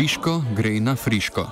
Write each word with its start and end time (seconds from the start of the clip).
Šiško 0.00 0.42
gre 0.56 0.80
na 0.80 0.96
friško. 0.96 1.46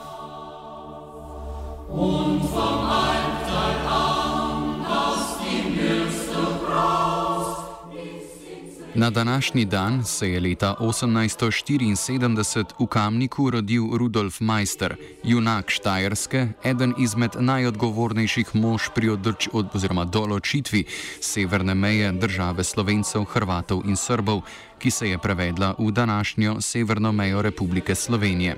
Na 8.95 9.11
današnji 9.11 9.65
dan 9.65 10.05
se 10.05 10.31
je 10.31 10.41
leta 10.41 10.77
1874 10.81 12.65
v 12.79 12.87
Kamniku 12.87 13.51
rodil 13.51 13.85
Rudolf 13.93 14.41
Meister, 14.41 14.97
junak 15.25 15.71
Štajerske, 15.71 16.49
eden 16.65 16.95
izmed 16.99 17.31
najodgovornejših 17.39 18.55
mož 18.55 18.83
pri 18.95 19.09
odrč, 19.11 19.49
od, 19.53 19.67
oziroma 19.75 20.05
določitvi 20.05 20.85
severne 21.21 21.75
meje 21.75 22.13
države 22.13 22.65
Slovencev, 22.65 23.25
Hrvatov 23.25 23.83
in 23.87 23.97
Srbov, 23.97 24.43
ki 24.79 24.91
se 24.91 25.09
je 25.11 25.19
prevedla 25.19 25.75
v 25.79 25.91
današnjo 25.91 26.61
severno 26.61 27.13
mejo 27.13 27.43
Republike 27.43 27.95
Slovenije. 27.95 28.57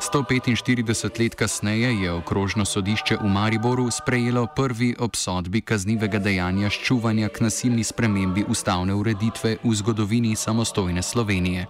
145 0.00 1.20
let 1.20 1.34
kasneje 1.34 2.02
je 2.02 2.12
okrožno 2.12 2.64
sodišče 2.64 3.16
v 3.16 3.28
Mariboru 3.28 3.90
sprejelo 3.90 4.46
prvi 4.56 4.94
obsodbi 4.98 5.60
kaznivega 5.60 6.18
dejanja 6.18 6.70
ščuvanja 6.70 7.28
k 7.28 7.44
nasilni 7.44 7.84
spremembi 7.84 8.44
ustavne 8.48 8.94
ureditve 8.94 9.56
v 9.64 9.74
zgodovini 9.74 10.36
samostojne 10.36 11.02
Slovenije. 11.02 11.66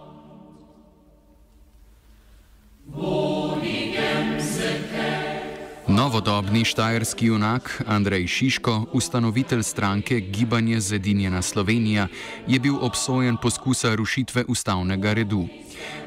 Novodobni 5.91 6.65
štajerski 6.65 7.27
junak 7.27 7.83
Andrej 7.87 8.27
Šiško, 8.27 8.87
ustanovitelj 8.93 9.63
stranke 9.63 10.21
Gibanje 10.21 10.81
Zedinjena 10.81 11.43
Slovenija, 11.43 12.09
je 12.47 12.61
bil 12.61 12.77
obsojen 12.81 13.37
poskusa 13.43 13.95
rušitve 13.95 14.45
ustavnega 14.49 15.13
redu. 15.13 15.49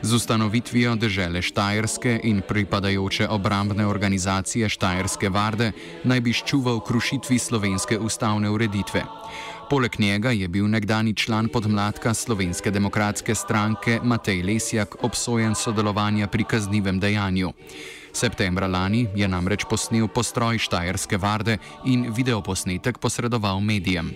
Z 0.01 0.13
ustanovitvijo 0.13 0.95
države 0.95 1.41
Štajerske 1.41 2.19
in 2.23 2.41
pripadajoče 2.47 3.27
obrambne 3.27 3.87
organizacije 3.87 4.69
Štajerske 4.69 5.29
varde 5.29 5.71
naj 6.03 6.21
bi 6.21 6.33
ščuval 6.33 6.79
krušitvi 6.79 7.39
slovenske 7.39 7.99
ustavne 7.99 8.49
ureditve. 8.49 9.03
Poleg 9.69 9.99
njega 9.99 10.31
je 10.31 10.47
bil 10.47 10.67
nekdani 10.67 11.13
član 11.15 11.49
podmladka 11.49 12.13
Slovenske 12.13 12.71
demokratske 12.71 13.35
stranke 13.35 13.99
Matej 14.03 14.43
Lesjak 14.43 14.95
obsojen 15.03 15.55
sodelovanja 15.55 16.27
pri 16.27 16.43
kaznivem 16.43 16.99
dejanju. 16.99 17.51
Septembra 18.13 18.67
lani 18.67 19.07
je 19.15 19.27
namreč 19.27 19.65
posnel 19.65 20.07
postroj 20.07 20.61
Štajerske 20.61 21.17
varde 21.17 21.57
in 21.85 22.05
videoposnetek 22.13 22.97
posredoval 23.01 23.59
medijem. 23.59 24.13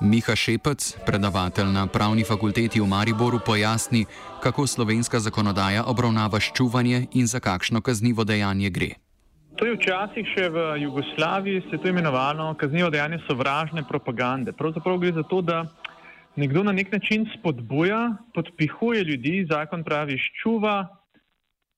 Miha 0.00 0.34
Šepec, 0.36 0.96
predavatelj 1.06 1.68
na 1.70 1.86
pravni 1.86 2.24
fakulteti 2.24 2.80
v 2.80 2.86
Mariboru, 2.88 3.38
pojasni, 3.46 4.06
kako 4.42 4.66
slovenska 4.66 5.20
zakonodaja 5.20 5.84
obravnava 5.86 6.40
ščuvanje 6.40 7.06
in 7.14 7.28
za 7.28 7.38
kakšno 7.40 7.84
kaznivo 7.84 8.24
dejanje 8.24 8.70
gre. 8.70 8.90
To 9.60 9.68
je 9.68 9.76
včasih 9.76 10.24
še 10.24 10.48
v 10.48 10.62
Jugoslaviji 10.82 11.62
se 11.68 11.78
to 11.78 11.92
imenovalo 11.92 12.54
kaznivo 12.56 12.88
dejanje 12.90 13.20
sovražne 13.28 13.84
propagande. 13.84 14.56
Pravzaprav 14.56 14.98
gre 14.98 15.12
za 15.12 15.22
to, 15.22 15.42
da 15.44 15.66
nekdo 16.40 16.62
na 16.64 16.72
nek 16.72 16.92
način 16.92 17.26
spodbuja, 17.36 18.16
podpihuje 18.34 19.04
ljudi, 19.04 19.46
zakon 19.50 19.84
pravi, 19.84 20.16
ščuva 20.18 20.76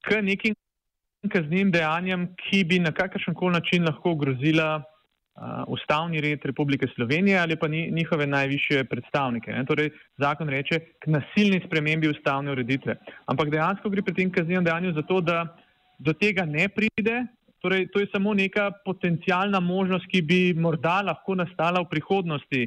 k 0.07 0.23
nekim 0.23 0.55
kaznivim 1.31 1.71
dejanjem, 1.71 2.27
ki 2.39 2.65
bi 2.71 2.79
na 2.83 2.93
kakršen 2.95 3.35
koli 3.39 3.59
način 3.59 3.85
lahko 3.87 4.15
grozila 4.19 4.71
uh, 4.79 5.63
ustavni 5.71 6.21
red 6.21 6.45
Republike 6.45 6.89
Slovenije 6.95 7.39
ali 7.39 7.57
pa 7.57 7.69
ni, 7.69 7.89
njihove 7.91 8.27
najviše 8.27 8.85
predstavnike. 8.91 9.53
Ne? 9.53 9.65
Torej, 9.67 9.91
zakon 10.19 10.51
reče 10.51 10.81
k 10.99 11.13
nasilni 11.15 11.63
spremembi 11.67 12.11
ustavne 12.11 12.53
ureditve. 12.53 12.97
Ampak 13.27 13.51
dejansko 13.55 13.91
gre 13.91 14.03
pri 14.03 14.15
tem 14.15 14.33
kaznivem 14.33 14.65
dejanju 14.65 14.95
za 14.99 15.07
to, 15.07 15.21
da 15.21 15.45
do 15.99 16.13
tega 16.13 16.45
ne 16.45 16.69
pride. 16.69 17.25
Torej, 17.63 17.87
to 17.95 18.01
je 18.03 18.11
samo 18.11 18.35
neka 18.35 18.73
potencijalna 18.85 19.61
možnost, 19.61 20.11
ki 20.11 20.23
bi 20.23 20.41
morda 20.59 21.01
lahko 21.07 21.39
nastala 21.39 21.83
v 21.85 21.91
prihodnosti 21.91 22.63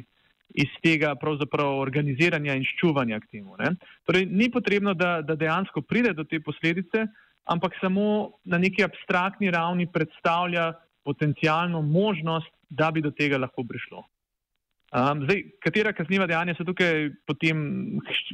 iz 0.56 0.72
tega 0.82 1.14
organiziranja 1.60 2.56
in 2.56 2.64
ščuvanja 2.64 3.20
k 3.20 3.30
temu. 3.36 3.56
Ne? 3.60 3.76
Torej, 4.08 4.26
ni 4.26 4.48
potrebno, 4.50 4.94
da, 4.94 5.20
da 5.22 5.36
dejansko 5.36 5.82
pride 5.82 6.14
do 6.16 6.24
te 6.24 6.40
posledice, 6.40 7.06
ampak 7.44 7.76
samo 7.80 8.40
na 8.44 8.58
neki 8.58 8.82
abstraktni 8.84 9.50
ravni 9.50 9.86
predstavlja 9.86 10.72
potencijalno 11.04 11.82
možnost, 11.82 12.50
da 12.68 12.90
bi 12.90 13.00
do 13.00 13.12
tega 13.14 13.38
lahko 13.38 13.62
prišlo. 13.62 14.02
Um, 14.96 15.22
zdaj, 15.26 15.42
katera 15.62 15.92
kazniva 15.92 16.26
dejanja 16.26 16.54
so 16.56 16.64
tukaj, 16.66 17.10
potem, 17.26 17.58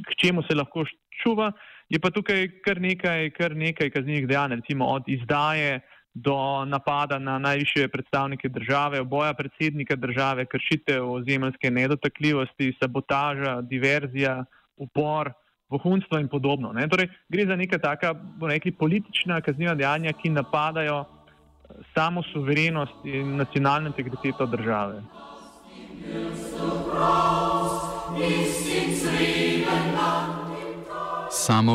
k 0.07 0.17
čemu 0.21 0.41
se 0.47 0.55
lahko 0.57 0.85
ščuva, 0.85 1.51
je 1.89 1.99
pa 2.01 2.09
tukaj 2.13 2.47
kar 2.65 2.81
nekaj, 2.81 3.29
kar 3.37 3.53
nekaj 3.57 3.91
kaznivih 3.93 4.25
dejanj, 4.29 4.57
recimo 4.61 4.87
od 4.95 5.09
izdaje 5.11 5.81
do 6.13 6.65
napada 6.65 7.19
na 7.19 7.39
najviše 7.39 7.87
predstavnike 7.87 8.49
države, 8.49 9.01
oboja 9.01 9.33
predsednika 9.33 9.95
države, 9.95 10.45
kršitev 10.45 11.11
ozemeljske 11.11 11.71
nedotakljivosti, 11.71 12.73
sabotaža, 12.79 13.61
diverzija, 13.61 14.45
upor, 14.77 15.31
vohunstvo 15.69 16.19
in 16.19 16.27
podobno. 16.27 16.73
Torej, 16.89 17.07
gre 17.29 17.45
za 17.45 17.55
neka 17.55 17.77
taka, 17.77 18.13
bomo 18.13 18.51
rekli, 18.51 18.71
politična 18.71 19.41
kazniva 19.41 19.75
dejanja, 19.75 20.13
ki 20.13 20.29
napadajo 20.29 21.05
samo 21.95 22.23
suverenost 22.23 23.05
in 23.05 23.35
nacionalno 23.37 23.87
integriteto 23.87 24.45
države. 24.45 25.01
Samo 26.57 26.93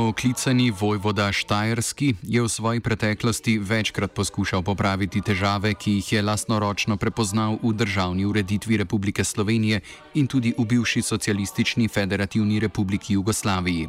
oklicani 0.08 0.70
vojvoda 0.70 1.32
Štajerski 1.32 2.14
je 2.22 2.42
v 2.42 2.48
svoji 2.48 2.80
preteklosti 2.80 3.58
večkrat 3.58 4.12
poskušal 4.12 4.62
popraviti 4.62 5.20
težave, 5.20 5.74
ki 5.74 5.92
jih 5.92 6.12
je 6.12 6.22
lastnoročno 6.22 6.96
prepoznal 6.96 7.58
v 7.62 7.72
državni 7.72 8.24
ureditvi 8.24 8.76
Republike 8.76 9.24
Slovenije 9.24 9.80
in 10.14 10.26
tudi 10.26 10.54
v 10.58 10.64
bivši 10.64 11.02
socialistični 11.02 11.88
federativni 11.88 12.60
republiki 12.60 13.14
Jugoslaviji. 13.14 13.88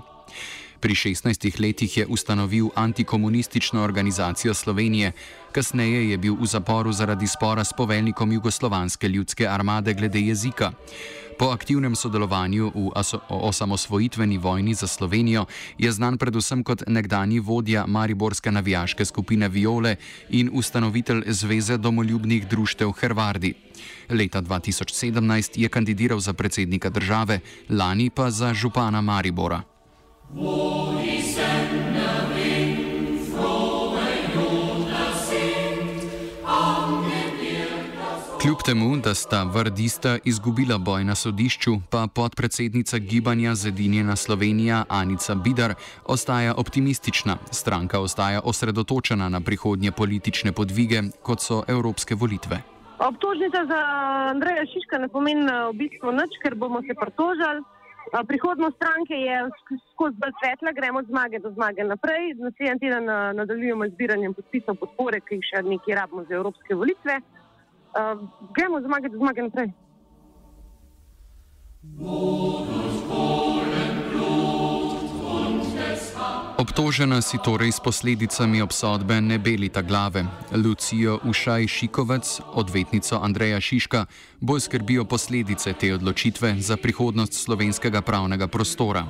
Pri 0.80 0.96
16 0.96 1.60
letih 1.62 1.98
je 1.98 2.08
ustanovil 2.08 2.70
antikomunistično 2.76 3.84
organizacijo 3.84 4.54
Slovenije, 4.54 5.12
kasneje 5.52 6.10
je 6.10 6.18
bil 6.18 6.36
v 6.40 6.46
zaporu 6.46 6.92
zaradi 6.92 7.28
spora 7.28 7.64
s 7.64 7.74
poveljnikom 7.78 8.32
Jugoslovanske 8.32 9.08
ljudske 9.08 9.48
armade 9.48 9.94
glede 9.94 10.20
jezika. 10.20 10.72
Po 11.40 11.56
aktivnem 11.56 11.96
sodelovanju 11.96 12.72
v 12.76 12.92
osamosvojitveni 13.30 14.38
vojni 14.38 14.74
za 14.76 14.88
Slovenijo 14.88 15.46
je 15.78 15.92
znan 15.92 16.18
predvsem 16.18 16.64
kot 16.68 16.84
nekdani 16.88 17.40
vodja 17.40 17.86
Mariborske 17.88 18.52
navijaške 18.52 19.06
skupine 19.06 19.48
Viole 19.48 19.96
in 20.30 20.50
ustanovitelj 20.54 21.24
Zveze 21.32 21.78
domoljubnih 21.78 22.48
društev 22.48 22.92
Hrvardi. 22.92 23.54
Leta 24.10 24.42
2017 24.42 25.60
je 25.60 25.70
kandidiral 25.70 26.20
za 26.20 26.34
predsednika 26.34 26.90
države, 26.90 27.40
lani 27.70 28.10
pa 28.10 28.32
za 28.32 28.54
župana 28.54 29.02
Maribora. 29.02 29.62
Kljub 38.50 38.64
temu, 38.66 38.98
da 38.98 39.14
sta 39.14 39.44
vardista 39.44 40.18
izgubila 40.26 40.78
boj 40.78 41.04
na 41.04 41.16
sodišču, 41.16 41.72
pa 41.92 42.08
podpredsednica 42.16 42.98
gibanja 42.98 43.56
Zedinjena 43.56 44.16
Slovenija 44.16 44.84
Anica 44.90 45.36
Bidar 45.36 45.74
ostaja 46.06 46.54
optimistična. 46.58 47.38
Stranka 47.52 48.00
ostaja 48.00 48.42
osredotočena 48.44 49.30
na 49.30 49.42
prihodnje 49.42 49.92
politične 49.92 50.52
podvige, 50.52 51.02
kot 51.22 51.40
so 51.42 51.64
evropske 51.68 52.16
volitve. 52.16 52.58
Obtožnica 53.00 53.66
za 53.72 53.82
Andreja 54.34 54.66
Šiška 54.72 54.98
ne 54.98 55.10
pomeni 55.10 55.46
v 55.46 55.74
bistvu 55.82 56.12
nič, 56.12 56.42
ker 56.44 56.56
bomo 56.56 56.82
se 56.82 56.94
pritožili. 57.02 57.62
Prihodnost 58.28 58.76
stranke 58.76 59.14
je 59.14 59.36
skozi 59.94 60.18
bolj 60.18 60.34
svetla, 60.40 60.72
gremo 60.72 61.00
od 61.00 61.06
zmage 61.06 61.40
do 61.40 61.52
zmage 61.52 61.84
naprej. 61.84 62.34
Naslednji 62.34 62.80
teden 62.80 63.06
nadaljujemo 63.40 63.94
zbiranjem 63.94 64.34
podpisov 64.34 64.82
podpore, 64.82 65.22
ki 65.22 65.38
jih 65.38 65.46
še 65.52 65.62
nekaj 65.74 66.02
rabimo 66.02 66.26
za 66.26 66.34
evropske 66.40 66.74
volitve. 66.76 67.22
Uh, 67.90 68.30
gremo 68.54 68.80
do 68.80 68.88
zmage 68.88 69.42
naprej. 69.42 69.74
Obtožena 76.60 77.24
si 77.24 77.40
torej 77.40 77.72
s 77.72 77.80
posledicami 77.80 78.60
obsodbe 78.62 79.24
ne 79.24 79.40
belita 79.40 79.82
glave. 79.82 80.28
Lucijo 80.52 81.20
Ušaj 81.24 81.68
Šikovec, 81.68 82.42
odvetnico 82.54 83.16
Andreja 83.16 83.64
Šiška, 83.64 84.06
bolj 84.40 84.68
skrbijo 84.68 85.06
posledice 85.06 85.74
te 85.74 85.94
odločitve 85.96 86.60
za 86.60 86.78
prihodnost 86.78 87.34
slovenskega 87.34 88.02
pravnega 88.02 88.48
prostora. 88.48 89.08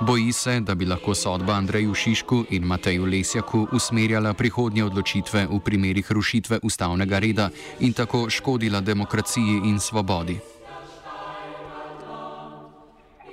Boji 0.00 0.32
se, 0.32 0.60
da 0.60 0.74
bi 0.74 0.86
lahko 0.86 1.14
sodba 1.14 1.52
Andreju 1.52 1.94
Šišku 1.94 2.44
in 2.50 2.62
Mateju 2.62 3.04
Lesjaku 3.04 3.66
usmerjala 3.72 4.34
prihodnje 4.34 4.84
odločitve 4.84 5.46
v 5.50 5.58
primerih 5.64 6.12
rušitve 6.12 6.58
ustavnega 6.62 7.18
reda 7.18 7.48
in 7.80 7.92
tako 7.92 8.30
škodila 8.30 8.80
demokraciji 8.80 9.60
in 9.64 9.80
svobodi. 9.80 10.38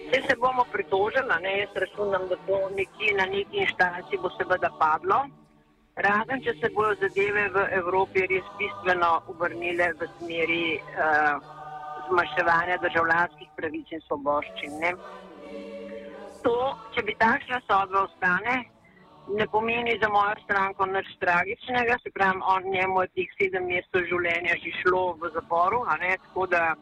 Če 0.10 0.22
se 0.28 0.36
bomo 0.42 0.66
pritožili, 0.74 1.38
ne, 1.44 1.54
jaz 1.60 1.78
računam, 1.84 2.26
da 2.30 2.36
to 2.48 2.58
nekje 2.78 3.14
na 3.18 3.26
neki 3.26 3.62
inštanci 3.62 4.18
bo 4.22 4.32
seveda 4.38 4.72
padlo. 4.80 5.20
Razen, 5.96 6.42
če 6.44 6.56
se 6.62 6.72
bodo 6.74 6.96
zadeve 7.02 7.46
v 7.54 7.68
Evropi 7.78 8.26
res 8.32 8.48
bistveno 8.58 9.12
obrnile 9.28 9.94
v 10.00 10.10
smeri 10.18 10.64
uh, 10.82 11.38
zmanjševanja 12.10 12.82
državljanskih 12.82 13.54
pravic 13.56 13.94
in 13.94 14.02
svoboščin. 14.08 14.82
Ne. 14.82 14.96
To, 16.46 16.56
če 16.94 17.02
bi 17.08 17.16
takšna 17.18 17.58
sodba 17.66 18.06
ostane, 18.06 18.56
ne 19.34 19.46
pomeni 19.50 19.96
za 20.02 20.10
mojo 20.14 20.36
stranko 20.44 20.86
nič 20.86 21.08
tragičnega, 21.20 21.98
se 22.04 22.12
pravi, 22.14 22.44
on 22.54 22.68
njemu 22.70 23.02
je 23.02 23.14
teh 23.18 23.32
sedem 23.40 23.66
mesecev 23.70 24.06
življenja 24.12 24.58
že 24.62 24.74
šlo 24.84 25.06
v 25.22 25.32
zaporu, 25.34 25.82
ne, 26.02 26.12
tako 26.28 26.46
da 26.54 26.76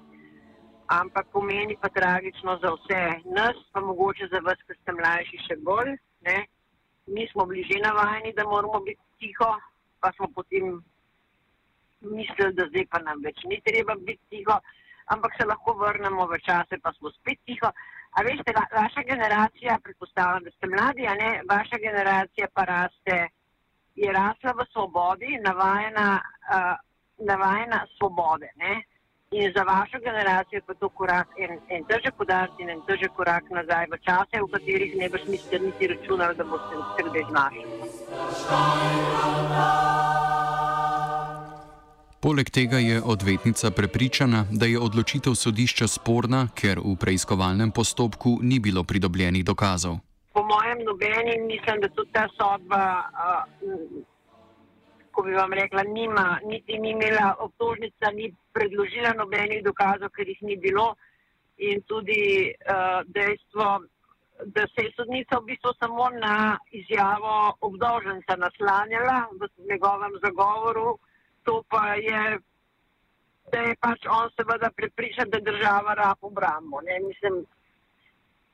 ampak 1.00 1.31
pomeni 1.31 1.77
pa 1.81 1.89
tragično 1.89 2.57
za 2.62 2.74
vse 2.75 3.04
nas, 3.25 3.57
pa 3.71 3.80
mogoče 3.80 4.27
za 4.31 4.39
vas, 4.44 4.60
ki 4.68 4.75
ste 4.81 4.95
mlajši, 5.00 5.39
še 5.48 5.56
bolj. 5.63 5.95
Ne? 6.27 6.38
Mi 7.07 7.27
smo 7.31 7.45
bili 7.45 7.63
že 7.68 7.80
navajeni, 7.83 8.33
da 8.33 8.44
moramo 8.48 8.80
biti 8.83 9.01
tiho, 9.19 9.50
pa 10.00 10.12
smo 10.15 10.27
potem 10.36 10.83
mislili, 12.01 12.54
da 12.54 12.68
zdaj 12.68 12.86
pa 12.92 13.00
nam 13.00 13.24
več 13.24 13.44
ni 13.48 13.62
treba 13.63 13.95
biti 13.95 14.21
tiho, 14.30 14.60
ampak 15.05 15.31
se 15.38 15.45
lahko 15.45 15.73
vrnemo 15.73 16.27
v 16.27 16.39
čase, 16.39 16.79
pa 16.83 16.94
smo 16.94 17.11
spet 17.11 17.39
tiho. 17.45 17.71
A 18.13 18.21
veste, 18.21 18.53
va, 18.55 18.63
vaša 18.71 19.01
generacija, 19.09 19.79
predpostavljam, 19.83 20.44
da 20.44 20.51
ste 20.51 20.67
mladi, 20.67 21.07
a 21.07 21.15
ne, 21.15 21.31
vaša 21.50 21.77
generacija 21.81 22.47
pa 22.53 22.65
raste, 22.65 23.27
je 23.95 24.11
rasla 24.13 24.51
v 24.57 24.65
svobodi, 24.71 25.38
navajena, 25.41 26.21
uh, 26.55 26.75
navajena 27.25 27.85
svobode. 27.97 28.50
Ne? 28.55 28.83
In 29.33 29.53
za 29.55 29.63
vašo 29.63 29.97
generacijo 30.00 30.61
je 30.67 30.75
to 30.79 30.89
korak, 30.89 31.27
en, 31.38 31.59
en 31.69 31.83
težek 31.89 32.13
podatek 32.17 32.59
in 32.59 32.69
en 32.69 32.81
težek 32.88 33.11
korak 33.17 33.50
nazaj 33.50 33.85
v 33.89 33.97
čase, 34.05 34.41
v 34.41 34.47
katerih 34.53 34.94
ne 35.01 35.09
boš 35.09 35.23
niti 35.25 35.88
računal, 35.94 36.33
da 36.38 36.44
boste 36.44 36.75
se 36.95 37.03
kdaj 37.09 37.23
znašli. 37.29 37.65
Poleg 42.24 42.48
tega 42.50 42.78
je 42.80 43.02
odvetnica 43.04 43.72
prepričana, 43.72 44.46
da 44.52 44.66
je 44.66 44.80
odločitev 44.80 45.34
sodišča 45.36 45.88
sporna, 45.92 46.46
ker 46.56 46.80
v 46.80 46.94
preiskovalnem 46.96 47.72
postopku 47.75 48.38
ni 48.42 48.60
bilo 48.64 48.84
pridobljenih 48.84 49.44
dokazov. 49.44 49.98
Po 50.31 50.44
mojem 50.44 50.86
nobeni 50.88 51.36
mislim, 51.52 51.81
da 51.84 51.90
tudi 51.90 52.12
ta 52.16 52.24
sodba. 52.38 52.84
Uh, 53.12 54.00
ko 55.12 55.28
bi 55.28 55.36
vam 55.36 55.54
rekla, 55.54 55.84
nima, 55.84 56.40
niti 56.48 56.80
ni 56.80 56.96
imela 56.96 57.36
obtožnica, 57.40 58.16
ni 58.16 58.31
predložila 58.56 59.14
nobenih 59.20 59.60
dokazov, 59.64 60.16
ker 60.16 60.28
jih 60.28 60.42
ni 60.48 60.56
bilo. 60.56 60.96
In 61.58 61.84
tudi 61.92 62.24
uh, 62.56 63.04
dejstvo, 63.06 63.68
da 64.56 64.64
se 64.72 64.88
je 64.88 64.96
sodnica 64.96 65.44
v 65.44 65.52
bistvu 65.52 65.75
samo 65.75 66.08
na 66.24 66.58
izjavo 66.72 67.58
obdolženca 67.60 68.40
naslanjala 68.40 69.25
v 69.40 69.52
njegovem 69.70 70.22
zagovoru, 70.24 71.00
to 71.44 71.63
pa 71.69 71.95
je, 71.95 72.40
da 73.51 73.60
je 73.60 73.75
pač 73.80 74.06
on 74.10 74.30
seveda 74.38 74.69
prepričan, 74.75 75.30
da 75.30 75.40
država 75.40 75.94
rab 75.94 76.18
obrambo. 76.22 76.81
Ne? 76.81 77.00
Mislim, 77.07 77.45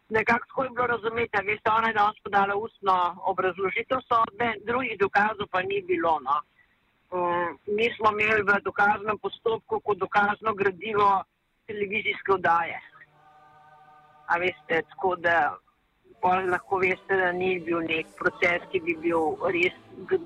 nekako 0.09 0.45
tako 0.47 0.63
je 0.63 0.69
bilo 0.69 0.87
razumeti, 0.87 1.45
veste, 1.45 1.71
ona 1.71 1.87
je 1.87 1.93
danes 1.93 2.19
podala 2.23 2.55
ustno 2.55 2.95
obrazložitev 3.31 3.99
sodbe, 4.07 4.53
drugih 4.65 4.97
dokazov 4.99 5.47
pa 5.51 5.61
ni 5.61 5.81
bilo. 5.81 6.19
No. 6.19 6.37
Um, 7.11 7.57
mi 7.65 7.89
smo 7.95 8.11
imeli 8.11 8.41
v 8.41 8.59
dokaznem 8.63 9.17
postopku 9.17 9.79
kot 9.79 9.97
dokazno 9.97 10.53
gradivo 10.53 11.23
televizijske 11.67 12.33
oddaje. 12.33 12.81
A 14.27 14.37
veste, 14.37 14.81
tako 14.91 15.15
da 15.15 15.57
lahko 16.23 16.77
veste, 16.77 17.15
da 17.15 17.31
ni 17.31 17.59
bil 17.59 17.79
nek 17.79 18.07
proces, 18.17 18.63
ki 18.71 18.79
bi 18.79 18.95
bil 19.01 19.37
res 19.53 19.73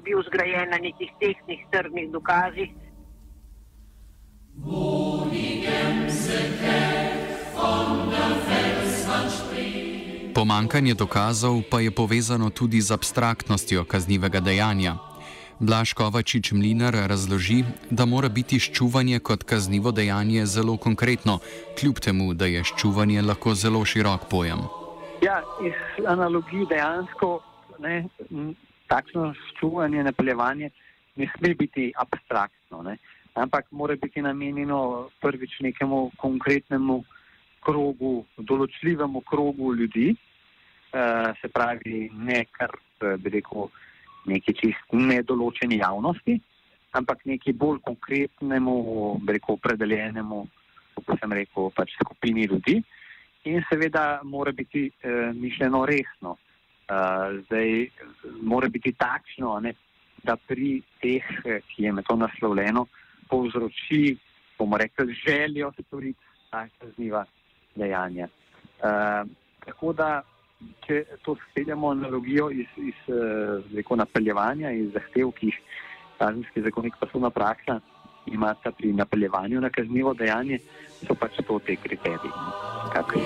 bil 0.03 0.23
zgrajen 0.23 0.69
na 0.69 0.77
nekih 0.77 1.11
tehnih, 1.19 1.65
trdnih 1.71 2.11
dokazih. 2.11 2.69
Pomankanje 10.33 10.93
dokazov 10.93 11.61
pa 11.69 11.79
je 11.79 11.91
povezano 11.91 12.49
tudi 12.49 12.81
z 12.81 12.91
abstraktnostjo 12.91 13.85
kaznivega 13.85 14.39
dejanja. 14.39 14.97
Blaž 15.59 15.93
Kovačič 15.93 16.51
Mlinar 16.51 16.93
razloži, 16.93 17.63
da 17.89 18.05
mora 18.05 18.29
biti 18.29 18.59
ščuvanje 18.59 19.19
kot 19.19 19.43
kaznivo 19.43 19.91
dejanje 19.91 20.45
zelo 20.45 20.77
konkretno, 20.77 21.39
kljub 21.79 22.01
temu, 22.03 22.33
da 22.33 22.45
je 22.45 22.63
ščuvanje 22.63 23.21
lahko 23.21 23.55
zelo 23.55 23.85
širok 23.85 24.27
pojem. 24.29 24.82
Ja, 25.23 25.37
iz 25.63 26.05
analogij 26.07 26.65
dejansko 26.67 27.27
ne, 27.79 27.93
takšno 28.91 29.29
ščuvanje, 29.53 30.01
napeljevanje 30.03 30.67
ne 31.15 31.27
sme 31.35 31.53
biti 31.55 31.85
abstraktno, 31.95 32.81
ne, 32.83 32.97
ampak 33.39 33.69
mora 33.71 33.95
biti 33.95 34.21
namenjeno 34.21 35.09
prvič 35.23 35.61
nekemu 35.63 35.99
konkretnemu 36.19 36.97
krogu, 37.63 38.25
določljivemu 38.37 39.21
krogu 39.29 39.71
ljudi, 39.79 40.09
uh, 40.11 41.29
se 41.39 41.47
pravi, 41.47 42.09
ne 42.11 42.41
kar 42.51 42.75
bi 42.99 43.31
rekel 43.37 43.69
neki 44.27 44.55
čist 44.59 44.91
nedoločeni 44.91 45.79
javnosti, 45.79 46.35
ampak 46.99 47.23
neki 47.29 47.53
bolj 47.53 47.79
konkretnemu, 47.87 48.75
bi 49.23 49.37
rekel, 49.37 49.55
opredeljenemu, 49.55 50.41
kot 50.99 51.15
sem 51.15 51.39
rekel, 51.39 51.71
pač 51.79 51.95
skupini 52.01 52.49
ljudi. 52.51 52.81
In 53.43 53.61
seveda 53.69 54.21
mora 54.23 54.51
biti 54.51 54.87
uh, 54.87 55.35
mišljeno 55.35 55.85
resno. 55.85 56.31
Uh, 56.31 57.43
zdaj 57.45 57.87
mora 58.41 58.67
biti 58.67 58.93
takšno, 58.93 59.59
ne, 59.59 59.73
da 60.23 60.35
pri 60.47 60.81
teh, 61.01 61.23
ki 61.43 61.83
je 61.83 61.93
to 62.07 62.15
naslovljeno, 62.15 62.85
povzroči, 63.29 64.17
bomo 64.59 64.77
rekli, 64.77 65.15
željo 65.27 65.71
storiti 65.87 66.19
ta 66.51 66.67
kazniva 66.79 67.25
dejanja. 67.75 68.27
Uh, 68.27 69.27
tako 69.65 69.93
da, 69.93 70.21
če 70.87 71.03
to 71.23 71.35
speljamo 71.49 71.89
analogijo 71.89 72.49
iz, 72.51 72.67
iz 72.77 72.99
uh, 73.07 73.97
napeljevanja 73.97 74.71
in 74.71 74.91
zahtev, 74.93 75.31
ki 75.31 75.51
jih 75.51 75.59
kazenski 76.19 76.61
zakonik 76.61 76.95
pa 76.99 77.07
so 77.11 77.19
na 77.19 77.29
praksa, 77.29 77.79
imata 78.25 78.71
pri 78.71 78.93
napeljevanju 78.93 79.61
na 79.61 79.69
kaznivo 79.69 80.13
dejanje, 80.13 80.59
so 81.07 81.15
pač 81.15 81.39
to 81.47 81.59
te 81.59 81.75
kriteriji. 81.75 82.31
Kakaj. 82.93 83.21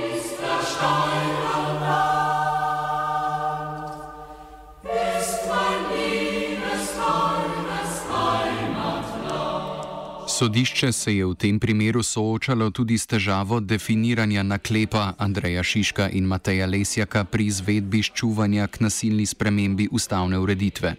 Sodišče 10.38 10.92
se 10.92 11.16
je 11.16 11.25
v 11.25 11.34
tem 11.34 11.60
primeru 11.60 12.04
soočalo 12.04 12.70
tudi 12.70 12.98
s 12.98 13.08
težavo 13.10 13.60
definiranja 13.60 14.44
naklepa 14.44 15.13
Andreja 15.18 15.63
Šiška 15.63 16.10
in 16.13 16.30
Mateja 16.30 16.68
Lesjaka 16.70 17.24
pri 17.24 17.48
izvedbi 17.50 18.04
ščuvanja 18.04 18.68
k 18.68 18.86
nasilni 18.86 19.25
spremembi 19.25 19.88
ustavne 19.92 20.38
ureditve. 20.38 20.94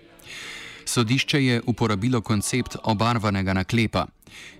Sodišče 0.89 1.39
je 1.45 1.61
uporabilo 1.67 2.21
koncept 2.21 2.77
obarvanega 2.85 3.53
naklepa. 3.53 4.07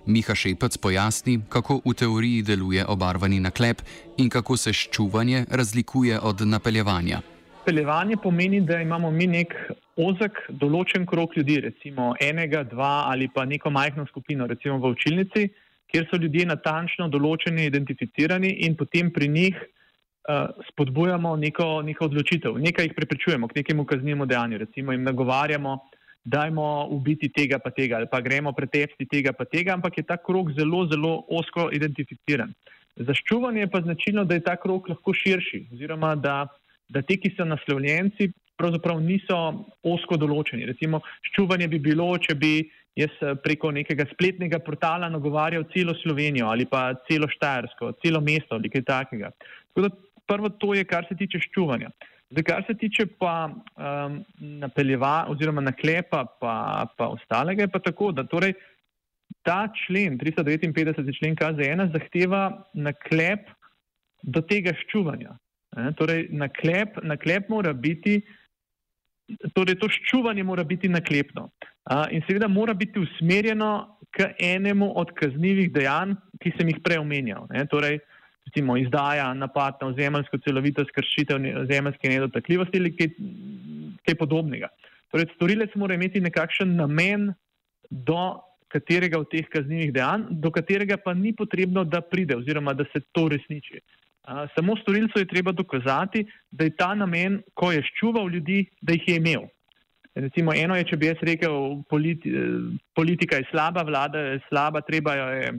Miha 0.05 0.35
Šepec 0.35 0.77
pojasni, 0.77 1.39
kako 1.49 1.79
v 1.85 1.93
teoriji 1.97 2.43
deluje 2.45 2.85
obarvani 2.85 3.39
naklep 3.39 3.81
in 4.21 4.29
kako 4.29 4.57
se 4.57 4.73
ščuvanje 4.73 5.47
razlikuje 5.49 6.19
od 6.19 6.45
napeljevanja. 6.45 7.23
Napeljevanje 7.57 8.19
pomeni, 8.23 8.61
da 8.61 8.77
imamo 8.81 9.11
mi 9.11 9.25
nek 9.25 9.57
ozek, 9.97 10.37
določen 10.49 11.09
krok 11.09 11.33
ljudi, 11.37 11.57
recimo 11.65 12.13
enega, 12.21 12.61
dva 12.63 13.09
ali 13.09 13.31
pa 13.33 13.49
neko 13.49 13.73
majhno 13.73 14.05
skupino, 14.13 14.45
recimo 14.45 14.77
v 14.77 14.93
učilnici, 14.93 15.49
kjer 15.89 16.09
so 16.11 16.21
ljudje 16.21 16.45
natančno 16.45 17.09
določeni, 17.09 17.65
identificirani 17.65 18.53
in 18.69 18.77
potem 18.77 19.09
pri 19.09 19.33
njih 19.33 19.55
uh, 19.57 20.53
spodbujamo 20.69 21.35
neko, 21.41 21.79
neko 21.89 22.05
odločitev, 22.05 22.61
nekaj 22.61 22.91
jih 22.91 22.99
prepričujemo 23.01 23.49
k 23.49 23.63
nekemu 23.63 23.89
kaznjemu 23.89 24.29
dejanju, 24.29 24.67
recimo 24.67 24.93
jim 24.93 25.09
nagovarjamo, 25.09 25.79
dajmo 26.25 26.87
ubiti 26.91 27.29
tega 27.31 27.59
pa 27.59 27.71
tega 27.71 27.97
ali 27.97 28.07
pa 28.11 28.21
gremo 28.21 28.51
pretepsti 28.53 29.05
tega 29.05 29.33
pa 29.33 29.45
tega, 29.45 29.73
ampak 29.73 29.97
je 29.97 30.03
ta 30.03 30.17
krok 30.17 30.51
zelo, 30.57 30.85
zelo 30.91 31.23
osko 31.29 31.69
identificiran. 31.73 32.53
Za 32.99 33.15
ščuvanje 33.15 33.63
je 33.63 33.71
pa 33.71 33.81
značilno, 33.81 34.25
da 34.27 34.35
je 34.35 34.43
ta 34.43 34.57
krok 34.59 34.89
lahko 34.91 35.13
širši 35.15 35.69
oziroma 35.73 36.15
da, 36.19 36.47
da 36.89 37.01
ti, 37.01 37.15
ki 37.21 37.31
so 37.37 37.47
naslovljenci, 37.47 38.31
pravzaprav 38.59 38.99
niso 38.99 39.37
osko 39.87 40.17
določeni. 40.19 40.67
Recimo, 40.67 40.99
ščuvanje 41.31 41.69
bi 41.71 41.79
bilo, 41.79 42.11
če 42.19 42.35
bi 42.35 42.53
jaz 42.99 43.15
preko 43.43 43.71
nekega 43.71 44.03
spletnega 44.11 44.59
portala 44.65 45.07
nagovarjal 45.11 45.63
celo 45.71 45.95
Slovenijo 46.01 46.49
ali 46.51 46.65
pa 46.67 46.89
celo 47.07 47.29
Štajersko, 47.31 47.93
celo 48.03 48.19
mesto 48.21 48.57
ali 48.57 48.71
kaj 48.73 48.83
takega. 48.87 49.31
Tako 49.71 49.87
da 49.87 49.93
prvo 50.29 50.51
to 50.61 50.73
je, 50.75 50.83
kar 50.85 51.07
se 51.07 51.15
tiče 51.17 51.39
ščuvanja. 51.47 51.93
Zdaj, 52.29 52.43
kar 52.45 52.63
se 52.67 52.75
tiče 52.77 53.05
pa 53.17 53.49
um, 53.49 54.19
napeljeva 54.37 55.25
oziroma 55.29 55.61
naklepa 55.61 56.25
pa, 56.41 56.85
pa 56.97 57.07
ostalega, 57.07 57.65
je 57.65 57.71
pa 57.73 57.79
tako, 57.79 58.11
da 58.11 58.23
torej 58.23 58.53
ta 59.41 59.67
člen, 59.85 60.17
359. 60.19 61.17
člen 61.17 61.35
KZ1, 61.35 61.91
zahteva 61.93 62.43
naklep 62.73 63.49
do 64.21 64.41
tega 64.45 64.75
ščuvanja. 64.83 65.37
E, 65.77 65.91
torej, 65.97 66.27
naklep, 66.35 66.99
naklep 67.05 67.49
mora 67.49 67.73
biti, 67.73 68.19
torej 69.55 69.79
to 69.81 69.89
ščuvanje 69.89 70.43
mora 70.45 70.65
biti 70.67 70.89
naklepno. 70.89 71.47
A, 71.89 72.05
in 72.13 72.25
seveda 72.27 72.49
mora 72.51 72.75
biti 72.77 72.99
usmerjeno 73.01 73.71
k 74.13 74.31
enemu 74.43 74.91
od 74.99 75.13
kaznjivih 75.17 75.71
dejanj, 75.73 76.17
ki 76.41 76.53
sem 76.57 76.69
jih 76.73 76.81
prej 76.85 77.01
omenjal. 77.01 77.47
E, 77.53 77.65
torej, 77.69 78.01
recimo 78.49 78.77
izdaja, 78.77 79.29
napad 79.33 79.77
na 79.81 79.93
ozemeljsko 79.93 80.41
celovitost, 80.43 80.91
kršitev 80.95 81.45
ozemeljske 81.61 82.09
nedotakljivosti 82.09 82.81
ali 82.81 82.95
kaj, 82.97 83.13
kaj 84.05 84.17
podobnega. 84.17 84.73
Torej, 85.13 85.29
storilec 85.35 85.75
mora 85.75 85.95
imeti 85.95 86.21
nekakšen 86.21 86.75
namen 86.75 87.31
do 87.89 88.41
katerega 88.69 89.19
od 89.19 89.29
teh 89.31 89.47
kaznjivih 89.49 89.93
dejanj, 89.93 90.27
do 90.29 90.51
katerega 90.53 90.97
pa 91.01 91.13
ni 91.13 91.33
potrebno, 91.33 91.83
da 91.83 92.01
pride 92.01 92.37
oziroma 92.37 92.73
da 92.73 92.85
se 92.93 93.01
to 93.11 93.27
resniči. 93.29 93.81
Samo 94.53 94.75
storilcu 94.77 95.19
je 95.19 95.25
treba 95.25 95.51
dokazati, 95.51 96.25
da 96.51 96.67
je 96.67 96.75
ta 96.77 96.93
namen, 96.95 97.39
ko 97.53 97.71
je 97.71 97.81
ščuval 97.87 98.29
ljudi, 98.29 98.65
da 98.81 98.93
jih 98.93 99.07
je 99.07 99.15
imel. 99.17 99.47
Recimo, 100.19 100.53
eno 100.53 100.75
je, 100.77 100.85
če 100.89 100.97
bi 100.97 101.09
jaz 101.09 101.23
rekel, 101.25 101.81
politi, 101.89 102.29
politika 102.97 103.39
je 103.39 103.47
slaba, 103.49 103.81
vlada 103.87 104.19
je 104.19 104.39
slaba, 104.49 104.81
treba 104.85 105.15
jo 105.17 105.27
je, 105.33 105.51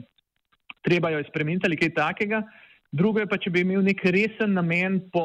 treba 0.87 1.11
jo 1.11 1.19
je 1.19 1.27
spremeniti 1.27 1.67
ali 1.67 1.79
kaj 1.79 1.93
takega. 1.97 2.43
Drugo 2.91 3.21
je 3.21 3.27
pa, 3.27 3.37
če 3.39 3.51
bi 3.53 3.63
imel 3.63 3.85
nek 3.85 4.03
resen 4.11 4.55
namen, 4.57 4.99
po, 5.13 5.23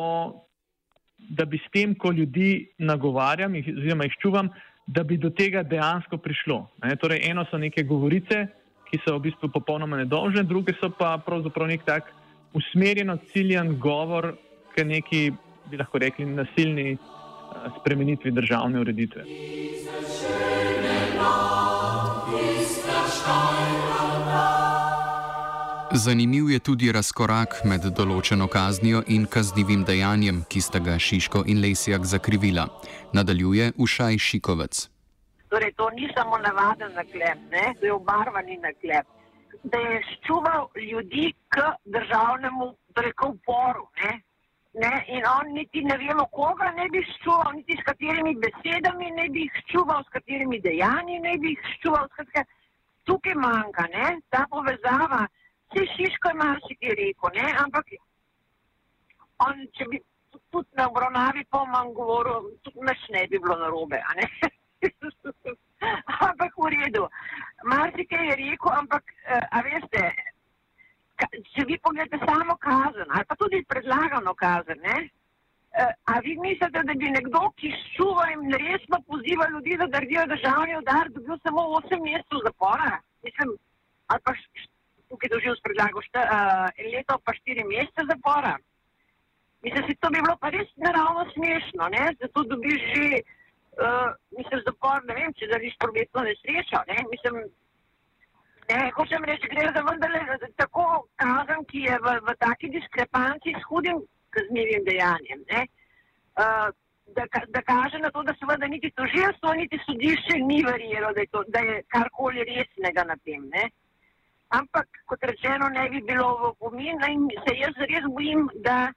da 1.19 1.45
bi 1.45 1.59
s 1.59 1.71
tem, 1.75 1.97
ko 1.99 2.13
ljudi 2.15 2.69
nagovarjam, 2.79 3.57
oziroma 3.59 4.07
jih 4.07 4.19
čuvam, 4.23 4.51
da 4.87 5.03
bi 5.03 5.19
do 5.19 5.33
tega 5.35 5.65
dejansko 5.67 6.19
prišlo. 6.23 6.61
Ne? 6.85 6.95
Torej, 7.03 7.25
eno 7.27 7.43
so 7.51 7.59
neke 7.59 7.83
govorice, 7.83 8.45
ki 8.87 9.01
so 9.03 9.17
v 9.17 9.25
bistvu 9.27 9.51
popolnoma 9.51 9.99
nedolžne, 9.99 10.47
druge 10.47 10.77
so 10.79 10.93
pa 10.95 11.17
pravzaprav 11.27 11.73
nek 11.73 11.83
tak 11.89 12.13
usmerjeno, 12.55 13.19
ciljen 13.33 13.75
govor, 13.83 14.37
k 14.77 14.87
neki, 14.87 15.23
bi 15.67 15.81
lahko 15.81 15.99
rekli, 15.99 16.29
nasilni 16.31 16.95
spremenitvi 17.81 18.31
državne 18.31 18.81
ureditve. 18.81 19.27
Zanimiv 25.97 26.51
je 26.51 26.59
tudi 26.61 26.91
razkorak 26.93 27.55
med 27.65 27.85
določeno 27.97 28.47
kaznijo 28.53 28.99
in 29.15 29.23
kaznivim 29.35 29.85
dejanjem, 29.89 30.43
ki 30.53 30.61
sta 30.61 30.81
ga 30.85 30.99
Šiško 31.01 31.41
in 31.49 31.63
Lesjak 31.65 32.05
zakrivila. 32.05 32.67
Nadaljuje 33.17 33.71
Ušaj 33.85 34.19
Šikovec. 34.27 34.81
Torej, 35.49 35.73
to 35.79 35.87
ni 35.97 36.11
samo 36.17 36.37
navaden 36.43 36.93
naklep, 36.99 37.47
ne? 37.55 37.63
to 37.81 37.89
je 37.89 37.95
obarvani 37.95 38.59
naklep. 38.65 39.09
Da 39.73 39.81
je 39.87 40.03
ščuval 40.11 40.69
ljudi 40.91 41.31
k 41.49 41.65
državnemu, 41.97 42.69
torej 42.93 43.17
k 43.17 43.31
uporu. 43.31 43.89
Ne? 44.03 44.13
Ne? 44.83 44.93
In 45.17 45.25
on 45.31 45.55
niti 45.57 45.81
ne 45.87 45.97
vemo, 46.03 46.29
koga 46.37 46.75
ne 46.77 46.91
bi 46.93 47.01
ščuval, 47.15 47.57
niti 47.57 47.81
s 47.81 47.87
katerimi 47.89 48.37
besedami 48.45 49.15
ne 49.17 49.31
bi 49.33 49.49
ščuval, 49.63 50.05
s 50.05 50.13
katerimi 50.19 50.61
dejanji 50.61 51.19
ne 51.25 51.39
bi 51.41 51.57
ščuval. 51.73 52.05
Skratka, 52.13 52.45
tukaj 53.09 53.41
manjka 53.41 53.89
ne? 53.97 54.13
ta 54.29 54.45
povezava. 54.53 55.25
Vse 55.67 55.87
Šiško 55.93 56.29
je 56.29 56.35
marsikaj 56.35 56.95
rekel, 57.01 57.31
ne? 57.35 57.47
ampak 57.65 57.87
on, 59.47 59.67
če 59.77 59.85
bi 59.91 59.99
tudi 60.51 60.69
na 60.79 60.87
obravnavi 60.89 61.45
pomanj 61.51 61.93
govoril, 61.97 62.51
tudi 62.63 62.87
naš 62.87 63.03
ne 63.15 63.27
bi 63.31 63.39
bilo 63.39 63.57
narobe. 63.61 64.01
ampak 66.29 66.57
v 66.57 66.71
redu. 66.77 67.05
Marsikaj 67.65 68.27
je 68.31 68.37
rekel, 68.43 68.73
ampak 68.81 69.13
a 69.51 69.63
veste, 69.67 70.03
če 71.53 71.67
vi 71.69 71.79
pogledate 71.83 72.19
samo 72.25 72.57
kazen 72.61 73.09
ali 73.11 73.29
pa 73.29 73.37
tudi 73.37 73.65
predlagano 73.69 74.35
kazen, 74.35 74.81
ne? 74.85 74.99
A 76.13 76.21
vi 76.25 76.39
mislite, 76.41 76.81
da 76.89 76.95
bi 76.95 77.11
nekdo, 77.13 77.51
ki 77.61 77.69
ščuva 77.83 78.31
in 78.33 78.55
resno 78.63 79.01
poziva 79.11 79.49
ljudi, 79.53 79.77
da 79.77 79.91
naredijo 79.93 80.25
državni 80.31 80.79
udar, 80.79 81.11
dobil 81.13 81.37
samo 81.43 81.67
8 81.81 82.01
mesecev 82.05 82.41
zapora? 82.47 82.95
Mislim, 83.27 83.53
ali 84.09 84.25
pa 84.25 84.33
tukaj 85.09 85.29
doživljal 85.33 85.57
s 85.57 85.65
predlago 85.67 86.03
šta, 86.09 86.21
uh, 86.25 86.87
leto 86.93 87.19
pa 87.25 87.35
štiri 87.39 87.65
mesece 87.65 88.03
zapora. 88.13 88.55
Mislim, 89.65 89.83
da 89.89 89.95
to 90.01 90.09
bi 90.15 90.21
bilo 90.25 90.37
pa 90.41 90.49
res 90.55 90.69
naravno 90.87 91.23
smešno, 91.35 91.85
ne? 91.97 92.05
zato 92.21 92.43
dobiš 92.53 92.81
že, 92.95 93.07
uh, 93.85 94.09
mislim, 94.39 94.61
zapor, 94.67 94.99
ne 95.09 95.15
vem, 95.19 95.33
če 95.39 95.53
zariš 95.53 95.79
prometno 95.83 96.27
nesrečo, 96.29 96.83
ne? 96.91 96.99
mislim, 97.13 97.35
ne, 98.71 98.81
hočem 98.97 99.25
reči, 99.31 99.51
gre 99.53 99.71
za 99.77 99.83
vendarle 99.89 100.39
tako 100.63 100.87
kazen, 101.23 101.65
ki 101.71 101.87
je 101.89 101.99
v, 102.05 102.17
v 102.29 102.37
taki 102.45 102.71
diskrepanci 102.77 103.55
s 103.59 103.63
hudim 103.71 104.03
kaznivim 104.37 104.85
dejanjem, 104.91 105.47
ne? 105.53 105.63
Uh, 106.37 106.69
da, 107.17 107.25
da 107.49 107.63
kaže 107.63 107.99
na 107.99 108.11
to, 108.11 108.23
da 108.23 108.35
seveda 108.39 108.67
niti 108.67 108.91
tožilstvo, 108.91 109.55
niti 109.55 109.79
sodišče 109.87 110.39
ni 110.51 110.63
verjelo, 110.67 111.13
da 111.15 111.21
je, 111.21 111.27
to, 111.33 111.43
da 111.49 111.61
je 111.69 111.83
karkoli 111.95 112.45
resnega 112.51 113.05
na 113.11 113.17
tem, 113.25 113.49
ne? 113.55 113.69
Ampak 114.49 114.87
kot 115.07 115.23
rečeno, 115.23 115.69
ne 115.69 115.89
bi 115.91 116.01
bilo 116.03 116.37
v 116.39 116.55
pomin 116.59 116.99
in 117.09 117.29
se 117.47 117.57
jaz 117.59 117.75
res 117.91 118.07
bojim, 118.15 118.49
da 118.63 118.93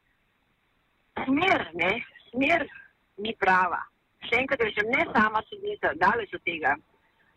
smer, 1.26 1.70
ne, 1.74 1.92
smer 2.30 2.68
ni 3.18 3.34
prava. 3.40 3.82
Še 4.28 4.42
enkrat 4.44 4.62
rečem, 4.62 4.90
ne 4.92 5.06
sama 5.14 5.42
sodnica, 5.50 5.94
daleč 5.96 6.34
od 6.36 6.44
tega, 6.46 6.76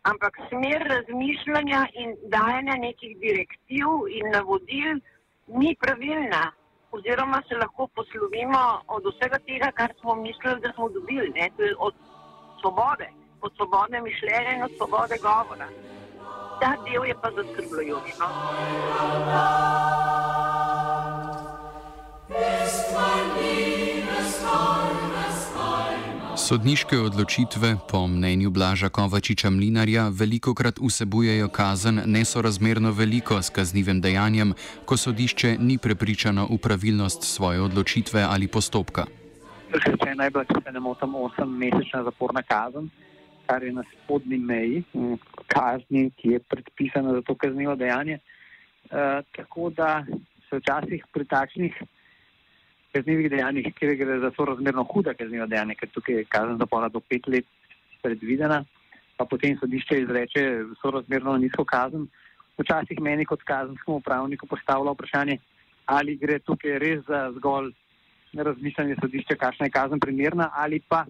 ampak 0.09 0.37
smer 0.49 0.83
razmišljanja 0.91 1.85
in 2.03 2.15
dajanja 2.29 2.75
nekih 2.81 3.17
direktiv 3.23 4.09
in 4.11 4.29
navodil 4.35 4.99
ni 5.47 5.75
pravilna. 5.79 6.51
Oziroma 6.93 7.39
se 7.49 7.57
lahko 7.57 7.87
poslovimo 7.97 8.83
od 8.93 9.07
vsega 9.09 9.39
tega, 9.47 9.71
kar 9.73 9.95
smo 10.01 10.13
mislili, 10.15 10.61
da 10.61 10.69
smo 10.75 10.91
dobili, 10.93 11.31
ne, 11.33 11.49
od 11.79 11.95
svobode, 12.61 13.09
od 13.41 13.55
svobode 13.57 14.01
mišljenja 14.01 14.53
in 14.59 14.63
od 14.67 14.77
svobode 14.77 15.17
govora 15.23 15.71
ta 16.61 16.75
del 16.85 17.05
je 17.05 17.15
pa 17.21 17.29
zaskrbljujoč. 17.31 18.07
No? 18.19 18.27
Sodniške 26.37 26.99
odločitve, 26.99 27.77
po 27.91 28.07
mnenju 28.07 28.49
Blaža 28.49 28.89
Kovačiča 28.89 29.49
Mlinarja, 29.49 30.09
veliko 30.11 30.53
krat 30.53 30.79
vsebujejo 30.81 31.47
kazen 31.47 32.01
nesorazmerno 32.05 32.91
veliko 32.91 33.41
s 33.41 33.49
kaznivim 33.49 34.01
dejanjem, 34.01 34.53
ko 34.85 34.97
sodišče 34.97 35.55
ni 35.59 35.77
prepričano 35.77 36.47
v 36.51 36.57
pravilnost 36.57 37.23
svoje 37.23 37.61
odločitve 37.61 38.21
ali 38.21 38.47
postopka. 38.47 39.05
Če 39.71 40.09
je 40.09 40.15
najbolj, 40.15 40.45
če 40.51 40.61
se 40.65 40.71
ne 40.71 40.79
motim, 40.79 41.15
8-mesečna 41.15 42.03
zaporna 42.03 42.43
kazen, 42.43 42.89
kar 43.47 43.63
je 43.63 43.73
na 43.73 43.83
spodnji 43.91 44.37
meji 44.37 44.83
kazni, 45.47 46.11
ki 46.17 46.35
je 46.35 46.39
predpisana 46.39 47.13
za 47.13 47.21
to 47.21 47.35
kaznivo 47.35 47.75
dejanje. 47.75 48.19
E, 48.19 49.21
tako 49.35 49.69
da 49.69 50.05
se 50.49 50.57
včasih 50.57 51.05
pri 51.13 51.25
takšnih 51.25 51.81
kaznivih 52.93 53.29
dejanjih, 53.31 53.73
kjer 53.75 53.95
gre 53.97 54.19
za 54.19 54.31
to 54.31 54.45
razmerno 54.45 54.83
huda 54.83 55.13
kazniva 55.17 55.47
dejanja, 55.49 55.75
ker 55.79 55.89
tukaj 55.89 56.15
je 56.15 56.25
kazen 56.29 56.59
zapora 56.61 56.89
do 56.89 56.99
pet 56.99 57.27
let 57.27 57.45
predvidena, 58.03 58.63
pa 59.17 59.25
potem 59.25 59.57
sodišče 59.57 60.01
izreče 60.01 60.43
sorazmerno 60.81 61.37
nizko 61.37 61.65
kazen, 61.65 62.05
včasih 62.59 62.99
meni 63.01 63.25
kot 63.25 63.41
kazenskemu 63.49 63.97
upravniku 63.97 64.47
postavlja 64.47 64.93
vprašanje, 64.93 65.39
ali 65.85 66.17
gre 66.21 66.39
tukaj 66.39 66.77
res 66.83 67.01
za 67.07 67.25
zgolj 67.37 67.71
razmišljanje 68.33 68.95
sodišča, 69.01 69.35
kakšna 69.41 69.65
je 69.69 69.73
kazen 69.73 69.99
primerna, 69.99 70.49
ali 70.53 70.79
pa 70.79 71.05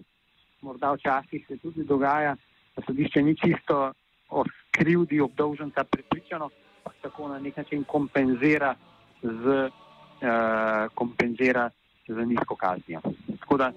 morda 0.64 0.92
včasih 0.92 1.46
se 1.48 1.56
tudi 1.56 1.84
dogaja, 1.84 2.36
da 2.76 2.82
sodišče 2.86 3.22
ni 3.22 3.36
čisto 3.36 3.92
o 4.30 4.44
krivdi 4.70 5.20
obdolženca 5.20 5.84
pripričano, 5.84 6.50
pa 6.84 6.90
tako 7.02 7.28
na 7.28 7.38
nek 7.38 7.56
način 7.56 7.84
kompenzira 7.84 8.74
z, 9.22 9.68
uh, 9.68 10.94
kompenzira 10.94 11.70
z 12.08 12.26
nizko 12.26 12.56
kaznijo. 12.56 13.00
Tako 13.40 13.56
da 13.56 13.72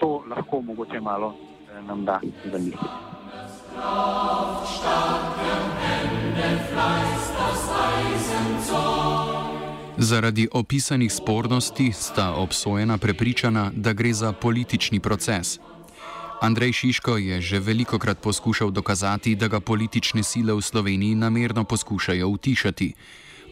to 0.00 0.24
lahko 0.28 0.60
mogoče 0.60 1.00
malo 1.00 1.26
uh, 1.28 1.86
nam 1.86 2.04
da 2.04 2.20
zamisliti. 2.52 3.14
Zaradi 9.98 10.48
opisanih 10.52 11.12
spornosti 11.12 11.92
sta 11.92 12.34
obsojena 12.34 12.98
prepričana, 12.98 13.70
da 13.76 13.92
gre 13.92 14.12
za 14.12 14.32
politični 14.32 15.00
proces. 15.00 15.58
Andrej 16.40 16.72
Šiško 16.72 17.16
je 17.16 17.40
že 17.40 17.58
veliko 17.58 17.98
krat 17.98 18.18
poskušal 18.18 18.70
dokazati, 18.70 19.34
da 19.34 19.48
ga 19.48 19.60
politične 19.60 20.22
sile 20.22 20.52
v 20.52 20.60
Sloveniji 20.60 21.14
namerno 21.14 21.64
poskušajo 21.64 22.28
utišati. 22.28 22.94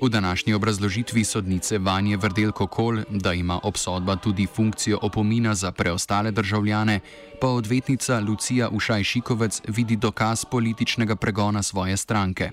V 0.02 0.08
današnji 0.08 0.54
obrazložitvi 0.54 1.24
sodnice 1.24 1.78
Vanje 1.78 2.16
Vrdelko 2.16 2.66
Kol, 2.66 2.98
da 3.10 3.32
ima 3.32 3.60
obsodba 3.62 4.16
tudi 4.16 4.46
funkcijo 4.46 4.98
opomina 5.02 5.54
za 5.54 5.72
preostale 5.72 6.30
državljane, 6.30 7.00
pa 7.40 7.46
odvetnica 7.46 8.20
Lucija 8.20 8.68
Ušaj 8.68 9.04
Šikovec 9.04 9.62
vidi 9.68 9.96
dokaz 9.96 10.44
političnega 10.44 11.16
pregona 11.16 11.62
svoje 11.62 11.96
stranke. 11.96 12.50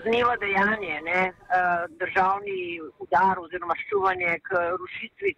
Kaznivo 0.00 0.36
dejanje, 0.36 1.00
ne, 1.04 1.20
eh, 1.28 1.86
državni 2.00 2.80
udar 3.04 3.38
oziroma 3.38 3.74
ščuvanje 3.76 4.38
k 4.42 4.60
rušitvi 4.80 5.32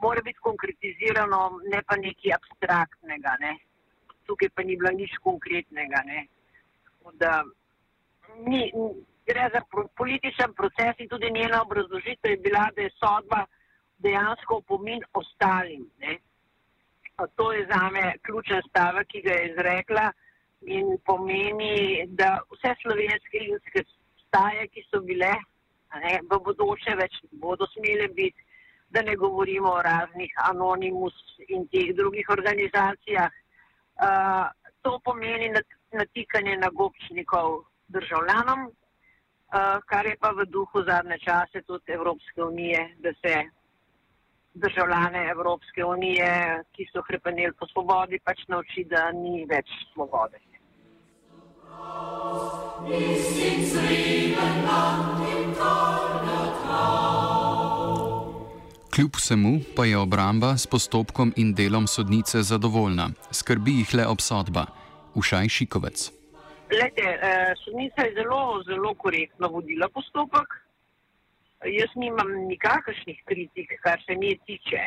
mora 0.00 0.22
biti 0.24 0.38
konkretizirano, 0.40 1.60
ne 1.72 1.82
pa 1.86 1.96
nekaj 2.00 2.32
abstraktnega. 2.36 3.34
Ne. 3.40 3.52
Tukaj 4.24 4.48
pa 4.54 4.62
ni 4.62 4.76
bilo 4.76 4.90
nič 4.96 5.18
konkretnega. 5.24 6.00
Da, 7.20 7.44
ni, 8.46 8.72
gre 9.28 9.50
za 9.52 9.60
političen 9.96 10.54
proces 10.54 10.96
in 10.98 11.08
tudi 11.08 11.30
njena 11.30 11.60
obrazložitev 11.62 12.30
je 12.30 12.40
bila, 12.48 12.70
da 12.76 12.82
je 12.82 12.94
sodba 12.96 13.44
dejansko 13.98 14.62
opomin 14.62 15.04
ostalim. 15.12 15.84
Ne. 15.98 16.16
To 17.36 17.52
je 17.52 17.66
za 17.68 17.90
me 17.90 18.14
ključen 18.22 18.64
stavek, 18.70 19.12
ki 19.12 19.22
ga 19.28 19.36
je 19.36 19.50
izrekla 19.50 20.08
in 20.62 20.96
pomeni, 21.04 22.06
da 22.08 22.40
vse 22.52 22.74
slovenske 22.80 23.44
ljudske 23.44 23.84
staje, 24.36 24.68
ki 24.68 24.84
so 24.90 25.00
bile 25.00 25.32
ne, 26.02 26.18
v 26.28 26.38
bodoče 26.44 26.96
več 27.00 27.16
bodo 27.40 27.66
smele 27.72 28.08
biti, 28.12 28.44
da 28.92 29.02
ne 29.02 29.16
govorimo 29.16 29.72
o 29.72 29.82
raznih 29.82 30.32
anonimus 30.50 31.16
in 31.48 31.66
teh 31.72 31.92
drugih 31.96 32.28
organizacijah. 32.30 33.32
Uh, 33.96 34.46
to 34.84 34.98
pomeni 35.04 35.48
natikanje 35.92 36.56
na 36.60 36.68
gobčnikov 36.70 37.64
državljanom, 37.88 38.66
uh, 38.68 39.78
kar 39.90 40.06
je 40.06 40.16
pa 40.20 40.30
v 40.36 40.46
duhu 40.52 40.84
zadnje 40.86 41.18
čase 41.24 41.64
tudi 41.66 41.96
Evropske 41.96 42.44
unije, 42.44 42.82
da 42.98 43.12
se 43.22 43.34
državljane 44.54 45.26
Evropske 45.30 45.84
unije, 45.84 46.28
ki 46.76 46.86
so 46.92 47.02
krepenili 47.02 47.52
po 47.58 47.66
svobodi, 47.72 48.20
pač 48.24 48.44
nauči, 48.48 48.84
da 48.84 49.10
ni 49.12 49.44
več 49.48 49.72
svobode. 49.94 50.45
Kljub 58.96 59.16
vsemu 59.16 59.60
pa 59.76 59.84
je 59.84 59.98
obramba 59.98 60.56
s 60.56 60.66
postopkom 60.66 61.32
in 61.36 61.54
delom 61.54 61.86
sodnice 61.86 62.40
zadovoljna, 62.42 63.10
skrbi 63.30 63.74
jih 63.78 63.90
le 63.94 64.06
obsodba. 64.06 64.66
Ušaj 65.14 65.48
Šikovec. 65.48 66.10
Lete, 66.72 67.02
eh, 67.02 67.52
sodnica 67.64 68.06
je 68.06 68.14
zelo, 68.14 68.62
zelo 68.64 68.94
korektno 68.94 69.48
vodila 69.48 69.88
postopek. 69.88 70.48
Jaz 71.64 71.92
nimam 71.94 72.30
nikakršnih 72.48 73.22
kritik, 73.24 73.68
kar 73.82 74.02
se 74.06 74.14
nje 74.14 74.38
tiče. 74.46 74.80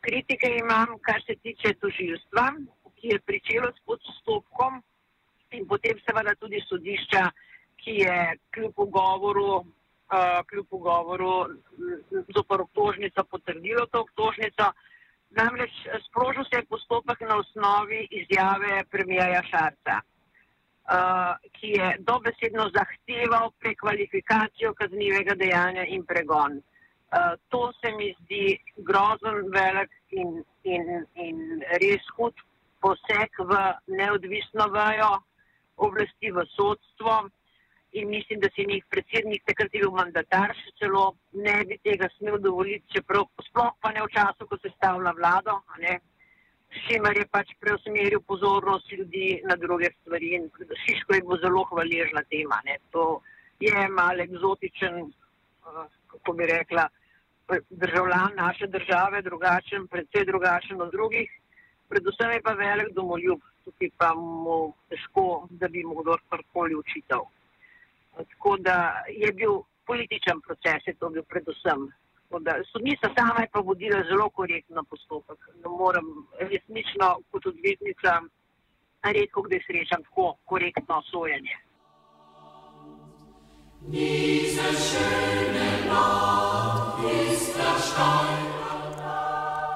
Kritike 0.00 0.48
imam, 0.62 0.98
kar 1.06 1.22
se 1.26 1.34
tiče 1.42 1.74
tožilstva, 1.80 2.46
ki 2.96 3.06
je 3.14 3.18
pričelo 3.20 3.70
s 3.76 3.80
postopkom 3.86 4.82
in 5.52 5.66
potem 5.66 5.98
seveda 6.04 6.34
tudi 6.38 6.60
sodišča, 6.66 7.24
ki 7.80 7.94
je 8.04 8.16
kljub 8.54 8.78
ugovoru, 8.84 9.50
uh, 9.56 10.40
kljub 10.48 10.66
ugovoru 10.70 11.32
zopor 12.36 12.66
obtožnico 12.66 13.24
potrdilo 13.24 13.86
to 13.86 14.04
obtožnico. 14.06 14.72
Namreč 15.30 15.72
sprožil 16.06 16.44
se 16.44 16.58
je 16.58 16.66
postopek 16.68 17.20
na 17.20 17.36
osnovi 17.38 18.08
izjave 18.10 18.82
premijaja 18.90 19.42
Šarca, 19.50 20.00
uh, 20.00 21.36
ki 21.52 21.68
je 21.78 21.96
dobesedno 21.98 22.70
zahteval 22.74 23.50
prekvalifikacijo 23.60 24.74
kaznivega 24.74 25.34
dejanja 25.34 25.86
in 25.86 26.04
pregon. 26.06 26.58
Uh, 26.58 27.34
to 27.48 27.72
se 27.80 27.92
mi 27.96 28.14
zdi 28.20 28.58
grozen, 28.76 29.48
velik 29.54 29.90
in, 30.10 30.44
in, 30.64 31.06
in 31.14 31.62
res 31.82 32.04
hud 32.16 32.34
poseg 32.82 33.42
v 33.50 33.56
neodvisno 33.86 34.68
vajo 34.74 35.16
oblasti 35.86 36.30
v 36.30 36.44
sodstvo 36.56 37.16
in 37.92 38.08
mislim, 38.08 38.40
da 38.40 38.48
si 38.54 38.66
njih 38.66 38.84
predsednik, 38.90 39.42
takrat 39.46 39.74
je 39.74 39.80
bil 39.82 39.90
mandatar, 39.90 40.54
še 40.54 40.76
celo 40.78 41.04
ne 41.32 41.56
bi 41.66 41.78
tega 41.82 42.06
smel 42.16 42.38
dovoliti, 42.38 42.86
čeprav 42.94 43.26
sploh 43.48 43.72
pa 43.82 43.90
ne 43.96 44.04
v 44.04 44.12
času, 44.14 44.46
ko 44.46 44.58
se 44.62 44.70
stavlja 44.76 45.12
vlado, 45.18 45.58
s 46.70 46.86
čimer 46.86 47.18
je 47.18 47.26
pač 47.26 47.50
preusmeril 47.58 48.20
pozornost 48.30 48.92
ljudi 48.92 49.40
na 49.42 49.56
druge 49.58 49.90
stvari 50.00 50.34
in 50.36 50.46
Šiško 50.84 51.16
je 51.16 51.24
bil 51.26 51.40
zelo 51.42 51.64
hvaležna 51.70 52.22
tema. 52.30 52.60
Ne. 52.64 52.78
To 52.94 53.22
je 53.60 53.88
mal 53.90 54.20
eksotičen, 54.20 55.00
uh, 55.02 55.86
kako 56.12 56.32
bi 56.38 56.46
rekla, 56.46 56.86
državljan 57.70 58.36
naše 58.36 58.66
države, 58.66 59.22
drugačen, 59.22 59.88
predvsej 59.90 60.24
drugačen 60.30 60.82
od 60.82 60.92
drugih, 60.94 61.30
predvsem 61.88 62.30
je 62.30 62.42
pa 62.42 62.52
velik 62.52 62.94
domoljub 62.94 63.40
tukaj 63.64 63.90
pa 63.98 64.14
mu 64.14 64.72
težko, 64.88 65.46
da 65.50 65.68
bi 65.68 65.84
mu 65.84 66.02
kdorkoli 66.02 66.74
učitelj. 66.74 67.26
Tako 68.16 68.56
da 68.56 69.04
je 69.08 69.32
bil 69.32 69.60
političen 69.86 70.40
proces, 70.40 70.86
je 70.86 70.94
to 70.94 71.10
bil 71.10 71.22
predvsem. 71.22 71.88
Sodnica 72.72 73.08
sama 73.18 73.40
je 73.40 73.48
pa 73.52 73.60
vodila 73.60 74.02
zelo 74.08 74.28
korektno 74.30 74.84
postopek. 74.90 75.48
Ne 75.62 75.68
morem 75.78 76.06
resnično 76.38 77.08
kot 77.30 77.46
odvetnica 77.46 78.20
redko 79.02 79.42
kdaj 79.42 79.60
srečam 79.66 80.02
tako 80.02 80.36
korektno 80.44 81.02
sojenje. 81.10 81.56
Diese 83.80 84.68
schöne 84.76 85.70
Nacht 85.88 86.98
ist 87.02 87.56
verstanden. 87.56 88.49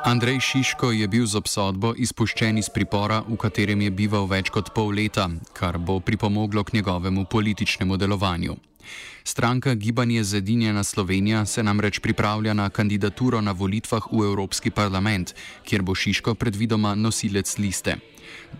Andrej 0.04 0.40
Šiško 0.40 0.90
je 0.92 1.08
bil 1.08 1.24
z 1.24 1.38
obsodbo 1.40 1.94
izpuščen 1.96 2.58
iz 2.60 2.66
pripora, 2.68 3.22
v 3.24 3.38
katerem 3.40 3.80
je 3.86 3.90
bival 3.90 4.26
več 4.28 4.50
kot 4.52 4.68
pol 4.76 4.90
leta, 4.92 5.30
kar 5.56 5.78
bo 5.80 5.96
pripomoglo 6.04 6.60
k 6.60 6.74
njegovemu 6.76 7.24
političnemu 7.24 7.96
delovanju. 7.96 8.56
Stranka 9.24 9.74
Gibanje 9.74 10.24
Zedinjena 10.24 10.84
Slovenija 10.84 11.46
se 11.46 11.62
namreč 11.62 12.02
pripravlja 12.04 12.52
na 12.52 12.68
kandidaturo 12.70 13.40
na 13.40 13.52
volitvah 13.52 14.10
v 14.12 14.26
Evropski 14.28 14.70
parlament, 14.70 15.32
kjer 15.64 15.82
bo 15.82 15.94
Šiško 15.94 16.34
predvidoma 16.34 16.94
nosilec 16.94 17.56
liste. 17.58 17.96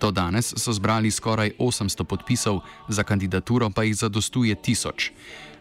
Do 0.00 0.11
danes 0.11 0.54
so 0.57 0.72
zbrali 0.72 1.11
skoraj 1.11 1.52
800 1.59 2.04
podpisov, 2.04 2.62
za 2.88 3.04
kandidaturo 3.04 3.68
pa 3.70 3.85
jih 3.85 3.96
zadostuje 3.96 4.54
tisoč. 4.54 5.12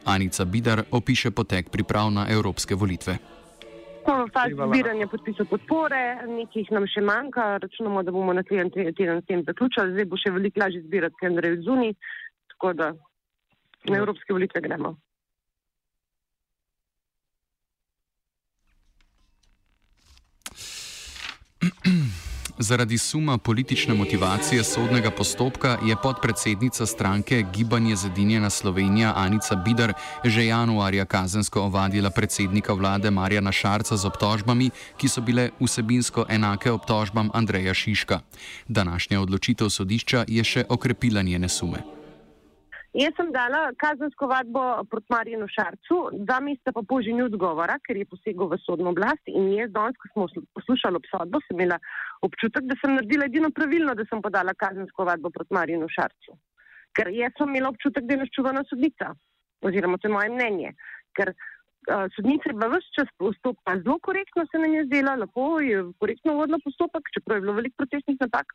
Anica 0.05 0.45
Bidar 0.45 0.83
opiše 0.91 1.31
potek 1.31 1.69
priprav 1.69 2.11
na 2.11 2.27
evropske 2.29 2.75
volitve. 2.75 3.32
V 4.03 4.27
fazi 4.35 4.51
zbiranja 4.51 5.07
podpisov 5.07 5.47
podpore, 5.47 5.99
nekaj 6.27 6.67
nam 6.75 6.83
še 6.91 7.01
manjka, 7.07 7.45
računamo, 7.63 8.03
da 8.03 8.11
bomo 8.11 8.33
naslednji 8.35 8.91
teden 8.97 9.21
s 9.21 9.27
tem 9.29 9.43
zaključili, 9.47 9.93
zdaj 9.95 10.07
bo 10.11 10.19
še 10.19 10.33
veliko 10.35 10.59
lažje 10.59 10.81
zbirati, 10.83 11.15
ker 11.21 11.31
Andrej 11.31 11.61
zuni, 11.63 11.93
tako 12.51 12.73
da 12.75 12.89
na 13.87 13.99
evropske 14.01 14.35
volitve 14.35 14.61
gremo. 14.65 14.95
Zaradi 22.57 22.97
suma 22.97 23.37
politične 23.37 23.93
motivacije 23.93 24.63
sodnega 24.63 25.11
postopka 25.11 25.77
je 25.85 25.95
podpredsednica 26.03 26.85
stranke 26.85 27.45
Gibanje 27.53 27.95
Zedinjena 27.95 28.49
Slovenija 28.49 29.13
Anica 29.15 29.55
Bidar 29.55 29.93
že 30.23 30.45
januarja 30.45 31.05
kazensko 31.05 31.61
ovadila 31.61 32.09
predsednika 32.09 32.73
vlade 32.73 33.11
Marjana 33.11 33.51
Šarca 33.51 33.97
z 33.97 34.05
obtožbami, 34.05 34.69
ki 34.97 35.09
so 35.09 35.21
bile 35.21 35.49
vsebinsko 35.59 36.25
enake 36.29 36.71
obtožbam 36.71 37.29
Andreja 37.33 37.73
Šiška. 37.73 38.19
Današnja 38.67 39.21
odločitev 39.21 39.69
sodišča 39.69 40.25
je 40.27 40.43
še 40.43 40.65
okrepila 40.69 41.21
njene 41.21 41.49
sume. 41.49 42.02
Jaz 42.93 43.15
sem 43.17 43.32
dala 43.34 43.71
kazensko 43.82 44.27
vadbo 44.29 44.63
proti 44.89 45.10
Marinu 45.10 45.47
Šarcu, 45.49 45.95
dva 46.27 46.36
meseca 46.45 46.71
pa 46.75 46.84
poži 46.86 47.13
ni 47.17 47.23
odgovora, 47.25 47.79
ker 47.82 47.97
je 47.97 48.06
posegel 48.06 48.51
v 48.51 48.60
sodno 48.62 48.91
oblast 48.93 49.32
in 49.32 49.47
jaz 49.56 49.71
danes, 49.73 49.97
ko 49.97 50.12
smo 50.12 50.43
poslušali 50.60 50.99
obsodbo, 51.01 51.41
sem 51.47 51.58
imela 51.58 51.79
občutek, 52.21 52.67
da 52.69 52.77
sem 52.77 52.93
naredila 52.93 53.25
edino 53.32 53.49
pravilno, 53.49 53.95
da 53.97 54.06
sem 54.12 54.21
podala 54.21 54.53
kazensko 54.53 55.08
vadbo 55.10 55.34
proti 55.34 55.58
Marinu 55.58 55.89
Šarcu. 55.89 56.38
Ker 56.93 57.10
jaz 57.17 57.34
sem 57.39 57.49
imela 57.49 57.73
občutek, 57.73 58.06
da 58.06 58.13
je 58.13 58.21
naščuvana 58.27 58.62
sodnica, 58.69 59.10
oziroma 59.65 59.97
to 59.97 60.12
je 60.12 60.13
moje 60.13 60.29
mnenje. 60.29 60.75
Ker 61.17 61.34
uh, 61.34 61.49
sodnica 62.15 62.49
je 62.49 62.53
bila 62.53 62.67
vse 62.73 62.89
čas 62.97 63.09
postopka 63.17 63.77
zelo 63.83 63.97
korektno, 64.07 64.45
se 64.51 64.57
nam 64.57 64.73
je 64.73 64.85
zdela, 64.85 65.15
lepo 65.15 65.59
je 65.59 65.83
korektno 65.99 66.33
vodila 66.39 66.59
postopek, 66.63 67.13
čeprav 67.13 67.37
je 67.37 67.41
bilo 67.41 67.53
veliko 67.59 67.75
protestnih 67.83 68.17
napak, 68.19 68.47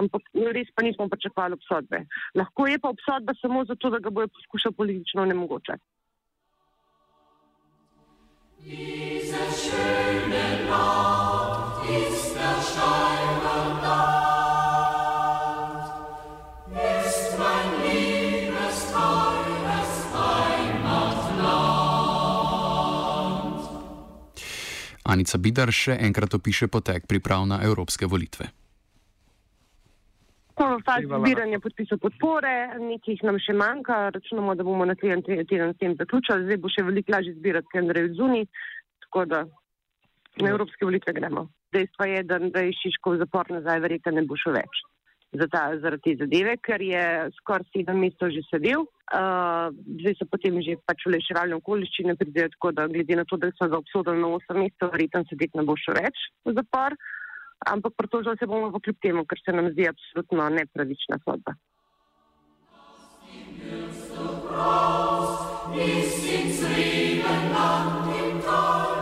ampak 0.00 0.22
res 0.56 0.68
pa 0.74 0.82
nismo 0.82 1.08
pričakovali 1.08 1.58
obsodbe. 1.58 2.04
Lahko 2.34 2.66
je 2.66 2.78
pa 2.78 2.88
obsodba 2.88 3.34
samo 3.40 3.64
zato, 3.64 3.90
da 3.90 3.98
ga 3.98 4.10
bojo 4.10 4.28
poskušali 4.28 4.74
politično 4.74 5.22
onemogočati. 5.22 5.84
Diese 8.60 9.40
schöne 9.56 10.68
Nacht 10.68 11.88
ist 11.88 12.34
der 12.34 12.60
Steine 12.60 13.29
Anica 25.10 25.38
Bidar 25.38 25.72
še 25.74 25.96
enkrat 26.06 26.34
opiše 26.38 26.68
potek 26.68 27.06
priprav 27.10 27.46
na 27.50 27.60
evropske 27.66 28.06
volitve. 28.06 28.48
Smo 30.54 30.76
v 30.76 30.84
fazi 30.84 31.08
zbiranja 31.08 31.58
podpisov 31.64 31.98
podpore, 32.02 32.52
nekaj 32.78 33.22
nam 33.24 33.38
še 33.40 33.54
manjka, 33.56 34.10
računamo, 34.12 34.54
da 34.54 34.66
bomo 34.66 34.84
naslednji 34.84 35.46
teden 35.48 35.72
s 35.72 35.80
tem 35.80 35.96
zaključili, 35.96 36.44
zdaj 36.46 36.60
bo 36.60 36.68
še 36.68 36.84
veliko 36.84 37.14
lažje 37.16 37.32
zbirati, 37.38 37.70
ker 37.72 37.88
je 37.96 38.12
zunaj, 38.18 38.44
tako 39.06 39.24
da 39.32 39.40
na 40.44 40.52
evropske 40.52 40.84
volitve 40.84 41.16
gremo. 41.16 41.48
Dejstvo 41.72 42.06
je, 42.12 42.22
da, 42.28 42.38
da 42.52 42.66
je 42.66 42.76
Šiškov 42.76 43.16
zapor 43.22 43.48
nazaj 43.50 43.80
verjetno 43.86 44.18
ne 44.18 44.26
bo 44.28 44.36
šel 44.36 44.58
več 44.60 44.84
za 45.32 45.46
ta, 45.46 45.62
zaradi 45.78 46.02
te 46.02 46.24
zadeve, 46.24 46.56
ker 46.58 46.82
je 46.82 47.02
skoraj 47.38 47.68
sedem 47.70 48.02
mesecev 48.02 48.32
že 48.34 48.42
sedel. 48.48 48.86
Uh, 49.10 49.70
zdaj 50.02 50.14
so 50.18 50.26
potem 50.30 50.58
že 50.62 50.76
pač 50.86 51.06
uleširalne 51.06 51.56
okoliščine 51.58 52.16
pridejo, 52.18 52.50
tako 52.56 52.72
da 52.74 52.86
glede 52.90 53.18
na 53.18 53.24
to, 53.24 53.38
da 53.38 53.50
so 53.54 53.70
ga 53.70 53.78
obsodili 53.78 54.22
na 54.22 54.34
osem 54.38 54.62
mesecev, 54.64 54.92
verjetno 54.94 55.24
sedeti 55.30 55.58
ne 55.58 55.66
bo 55.66 55.78
še 55.78 55.96
več 55.98 56.28
v 56.46 56.54
zapor. 56.58 56.98
Ampak 57.70 57.92
pritožili 57.96 58.40
se 58.40 58.46
bomo 58.48 58.72
kljub 58.72 58.96
temu, 59.02 59.26
ker 59.28 59.38
se 59.44 59.52
nam 59.52 59.68
zdi 59.74 59.90
absolutno 59.90 60.48
nepravična 60.56 61.20
sodba. 61.26 61.54
Mislim, 65.70 66.48
sreden 66.50 67.44
dan 67.52 68.08
in 68.16 68.40
torno 68.42 68.90
tau. 68.90 68.99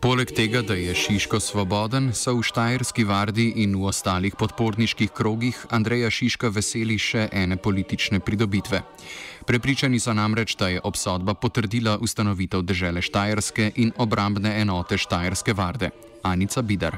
Poleg 0.00 0.30
tega, 0.32 0.62
da 0.64 0.72
je 0.74 0.94
Šiško 0.96 1.36
svoboden, 1.44 2.14
so 2.16 2.32
v 2.32 2.40
Štajerski 2.40 3.04
vardi 3.04 3.50
in 3.60 3.74
v 3.76 3.84
ostalih 3.84 4.32
podporniških 4.32 5.12
krogih 5.12 5.58
Andreja 5.68 6.08
Šiška 6.08 6.48
veseli 6.48 6.96
še 6.96 7.26
ene 7.28 7.58
politične 7.60 8.22
pridobitve. 8.24 8.80
Prepričani 9.44 10.00
so 10.00 10.16
namreč, 10.16 10.56
da 10.56 10.72
je 10.72 10.80
obsodba 10.80 11.36
potrdila 11.36 11.98
ustanovitev 12.00 12.64
države 12.64 13.04
Štajerske 13.04 13.72
in 13.76 13.92
obrambne 14.00 14.56
enote 14.62 14.96
Štajerske 14.96 15.52
varde. 15.52 15.92
Anica 16.24 16.62
Bidar. 16.62 16.96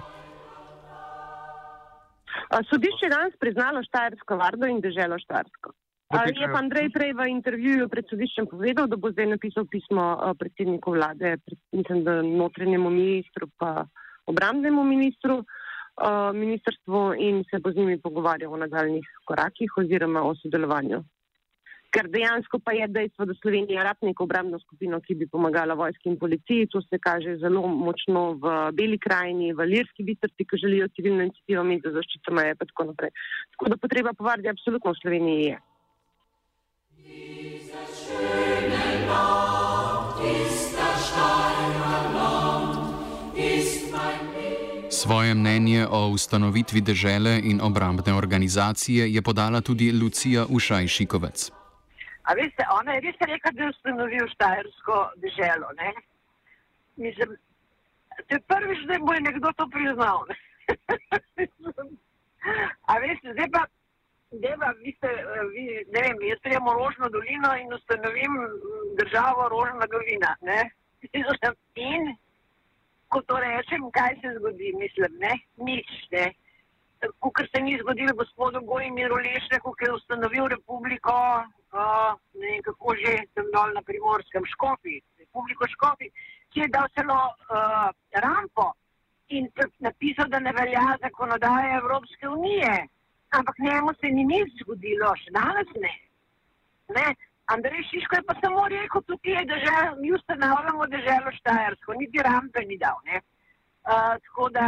Sodišče 2.71 3.07
je 3.07 3.11
danes 3.11 3.35
priznalo 3.43 3.83
Štajersko 3.83 4.39
vardo 4.39 4.71
in 4.71 4.79
državo 4.79 5.19
Štajersko. 5.19 5.75
Je 6.13 6.45
pa 6.45 6.59
Andrej 6.61 6.93
prej 6.93 7.15
v 7.17 7.25
intervjuju 7.33 7.89
pred 7.89 8.05
sodiščem 8.05 8.45
povedal, 8.45 8.85
da 8.85 9.01
bo 9.01 9.09
zdaj 9.15 9.33
napisal 9.33 9.65
pismo 9.65 10.21
predsedniku 10.37 10.93
vlade, 10.93 11.39
mislim, 11.73 12.05
da 12.05 12.21
notrenjemu 12.21 12.91
ministru 12.93 13.49
pa 13.57 13.87
obrambnemu 14.29 14.85
ministru, 14.85 15.41
ministrstvu 16.37 17.01
in 17.17 17.41
se 17.49 17.59
bo 17.65 17.73
z 17.73 17.81
njimi 17.81 17.97
pogovarjal 18.01 18.53
o 18.53 18.61
nadaljnih 18.61 19.09
korakih 19.25 19.73
oziroma 19.81 20.23
o 20.23 20.37
sodelovanju. 20.37 21.01
Ker 21.93 22.09
dejansko 22.09 22.61
pa 22.65 22.73
je 22.73 22.87
dejstvo, 22.89 23.25
da 23.29 23.35
Slovenija 23.41 23.83
rab 23.85 23.97
neko 24.01 24.25
obrambno 24.25 24.61
skupino, 24.61 25.01
ki 25.01 25.15
bi 25.15 25.27
pomagala 25.29 25.75
vojski 25.77 26.09
in 26.09 26.21
policiji, 26.21 26.69
to 26.73 26.81
se 26.83 27.01
kaže 27.01 27.37
zelo 27.41 27.67
močno 27.69 28.37
v 28.41 28.55
Beli 28.77 28.97
krajini, 29.01 29.53
v 29.53 29.67
Lirski 29.69 30.05
bistrci, 30.05 30.45
ki 30.45 30.61
želijo 30.61 30.89
civilno 30.97 31.25
inicijativo 31.25 31.65
imeti 31.65 31.89
za 31.89 31.99
zaščito 31.99 32.33
meje 32.33 32.57
in 32.57 32.65
tako 32.65 32.89
naprej. 32.93 33.13
Tako 33.57 33.69
da 33.69 33.77
potreba 33.77 34.17
po 34.17 34.25
vardi 34.25 34.49
absolutno 34.49 34.93
v 34.93 35.01
Sloveniji 35.03 35.45
je. 35.51 35.61
Svoje 45.03 45.35
mnenje 45.35 45.87
o 45.91 46.09
ustanovitvi 46.15 46.81
države 46.81 47.41
in 47.51 47.61
obrambne 47.61 48.13
organizacije 48.15 49.15
je 49.15 49.23
podala 49.23 49.61
tudi 49.61 49.93
Lucija 50.03 50.43
Ušaj-Šikovec. 50.57 51.51
A 52.29 52.31
veste, 52.41 52.63
ona 52.81 52.91
je 52.95 53.01
res 53.01 53.17
rekla, 53.33 53.51
da 53.51 53.63
je 53.63 53.71
ustanovil 53.75 54.25
Štajersko 54.35 54.97
državo. 55.25 55.67
Mislim, 56.97 57.29
to 58.27 58.35
je 58.37 58.41
prvič, 58.53 58.81
da 58.89 58.99
bo 59.07 59.13
je 59.15 59.21
nekdo 59.21 59.49
to 59.59 59.65
priznal. 59.75 60.19
A 62.91 62.93
veste, 63.05 63.27
zdaj 63.35 63.49
pa 63.55 63.63
Deva, 64.43 64.69
vi 64.85 64.91
ste, 64.97 65.09
vi, 65.55 65.65
ne 65.95 66.01
vem, 66.05 66.17
jaz 66.31 66.39
prijem 66.43 66.65
Rožno 66.79 67.07
dolino 67.09 67.51
in 67.63 67.75
ustanovim 67.79 68.33
državo 69.01 69.49
Rožna 69.55 69.87
dolina. 69.95 70.31
Ne? 70.41 70.61
In 71.91 72.03
ko 73.13 73.23
to 73.29 73.39
rečem, 73.45 73.85
kaj 73.97 74.17
se 74.21 74.33
zgodi, 74.39 74.73
mislim, 74.81 75.19
ne? 75.25 75.33
nič. 75.69 75.91
Ne? 76.15 76.27
Kukor 77.21 77.49
se 77.51 77.63
ni 77.63 77.79
zgodilo 77.81 78.15
gospodu 78.19 78.61
Gojimiru 78.67 79.19
Lešneku, 79.25 79.73
ki 79.79 79.89
je 79.89 79.97
ustanovil 79.99 80.47
republiko, 80.55 81.17
uh, 81.75 82.13
ne 82.39 82.47
vem 82.47 82.63
kako 82.69 82.95
že, 83.01 83.17
tam 83.35 83.51
dol 83.55 83.75
na 83.75 83.83
primorskem 83.83 84.47
Škofi, 84.55 85.01
republiko 85.19 85.69
Škofi, 85.75 86.13
ki 86.55 86.65
je 86.65 86.71
dal 86.73 86.89
celo 86.95 87.19
uh, 87.19 87.91
rampo 88.25 88.73
in 89.29 89.49
napisal, 89.81 90.29
da 90.29 90.39
ne 90.39 90.53
velja 90.53 90.87
zakonodaje 91.03 91.79
Evropske 91.83 92.29
unije 92.29 92.73
ampak 93.33 93.59
njemu 93.59 93.91
se 94.01 94.07
ni 94.07 94.25
nič 94.25 94.49
zgodilo, 94.61 95.13
še 95.17 95.33
danes 95.37 95.69
ne. 95.85 95.93
ne? 96.97 97.07
Andrej 97.55 97.83
Šiško 97.91 98.17
je 98.17 98.23
pa 98.29 98.35
samo 98.43 98.69
rekel, 98.69 99.01
tudi 99.09 99.31
je 99.37 99.45
država, 99.53 99.89
mi 100.03 100.13
ustanavljamo 100.19 100.87
državo 100.95 101.29
Štajersko, 101.39 101.91
niti 102.01 102.19
rampe 102.29 102.61
ni 102.71 102.77
dal. 102.85 102.99
Uh, 103.05 103.21
tako 104.25 104.49
da, 104.57 104.67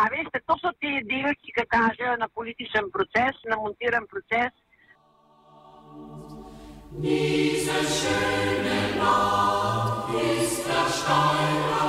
a 0.00 0.02
veste, 0.14 0.38
to 0.46 0.54
so 0.62 0.70
te 0.80 0.92
delci, 1.12 1.54
ki 1.56 1.66
kažejo 1.76 2.16
na 2.22 2.28
političen 2.38 2.90
proces, 2.94 3.34
na 3.50 3.56
montiran 3.62 4.06
proces. 4.12 4.52
Diese 7.02 7.78
schöne 7.94 8.80
Nacht 8.98 10.10
ist 10.34 10.66
der 10.66 10.88
Steiner 10.98 11.80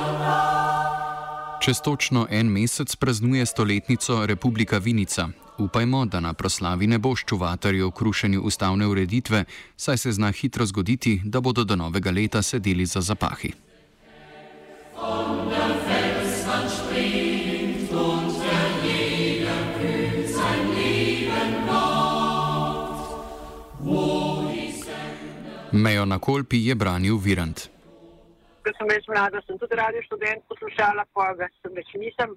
Čez 1.62 1.80
točno 1.80 2.26
en 2.30 2.46
mesec 2.46 2.96
praznuje 2.96 3.46
stoletnico 3.46 4.26
Republika 4.26 4.78
Vinica. 4.78 5.28
Upajmo, 5.58 6.04
da 6.04 6.20
na 6.20 6.32
proslavi 6.32 6.86
ne 6.86 6.98
bo 6.98 7.14
ščuvatarjev 7.16 7.90
krušenju 7.90 8.40
ustavne 8.40 8.86
ureditve, 8.86 9.44
saj 9.76 9.98
se 9.98 10.12
zna 10.12 10.32
hitro 10.32 10.66
zgoditi, 10.66 11.20
da 11.24 11.40
bodo 11.40 11.64
do 11.64 11.76
novega 11.76 12.10
leta 12.10 12.42
sedeli 12.42 12.86
za 12.86 13.00
zapahi. 13.00 13.52
Mejo 25.72 26.04
na 26.04 26.18
Kolpi 26.18 26.66
je 26.66 26.74
branil 26.74 27.16
Virant 27.16 27.72
ker 28.64 28.74
sem 28.78 28.90
več 28.90 29.08
mlada, 29.10 29.42
sem 29.46 29.58
tudi 29.58 29.78
radio 29.78 30.02
študent 30.06 30.44
poslušala, 30.50 31.06
pa 31.16 31.32
ga 31.38 31.50
sem 31.60 31.74
več 31.78 31.90
nisem. 31.98 32.36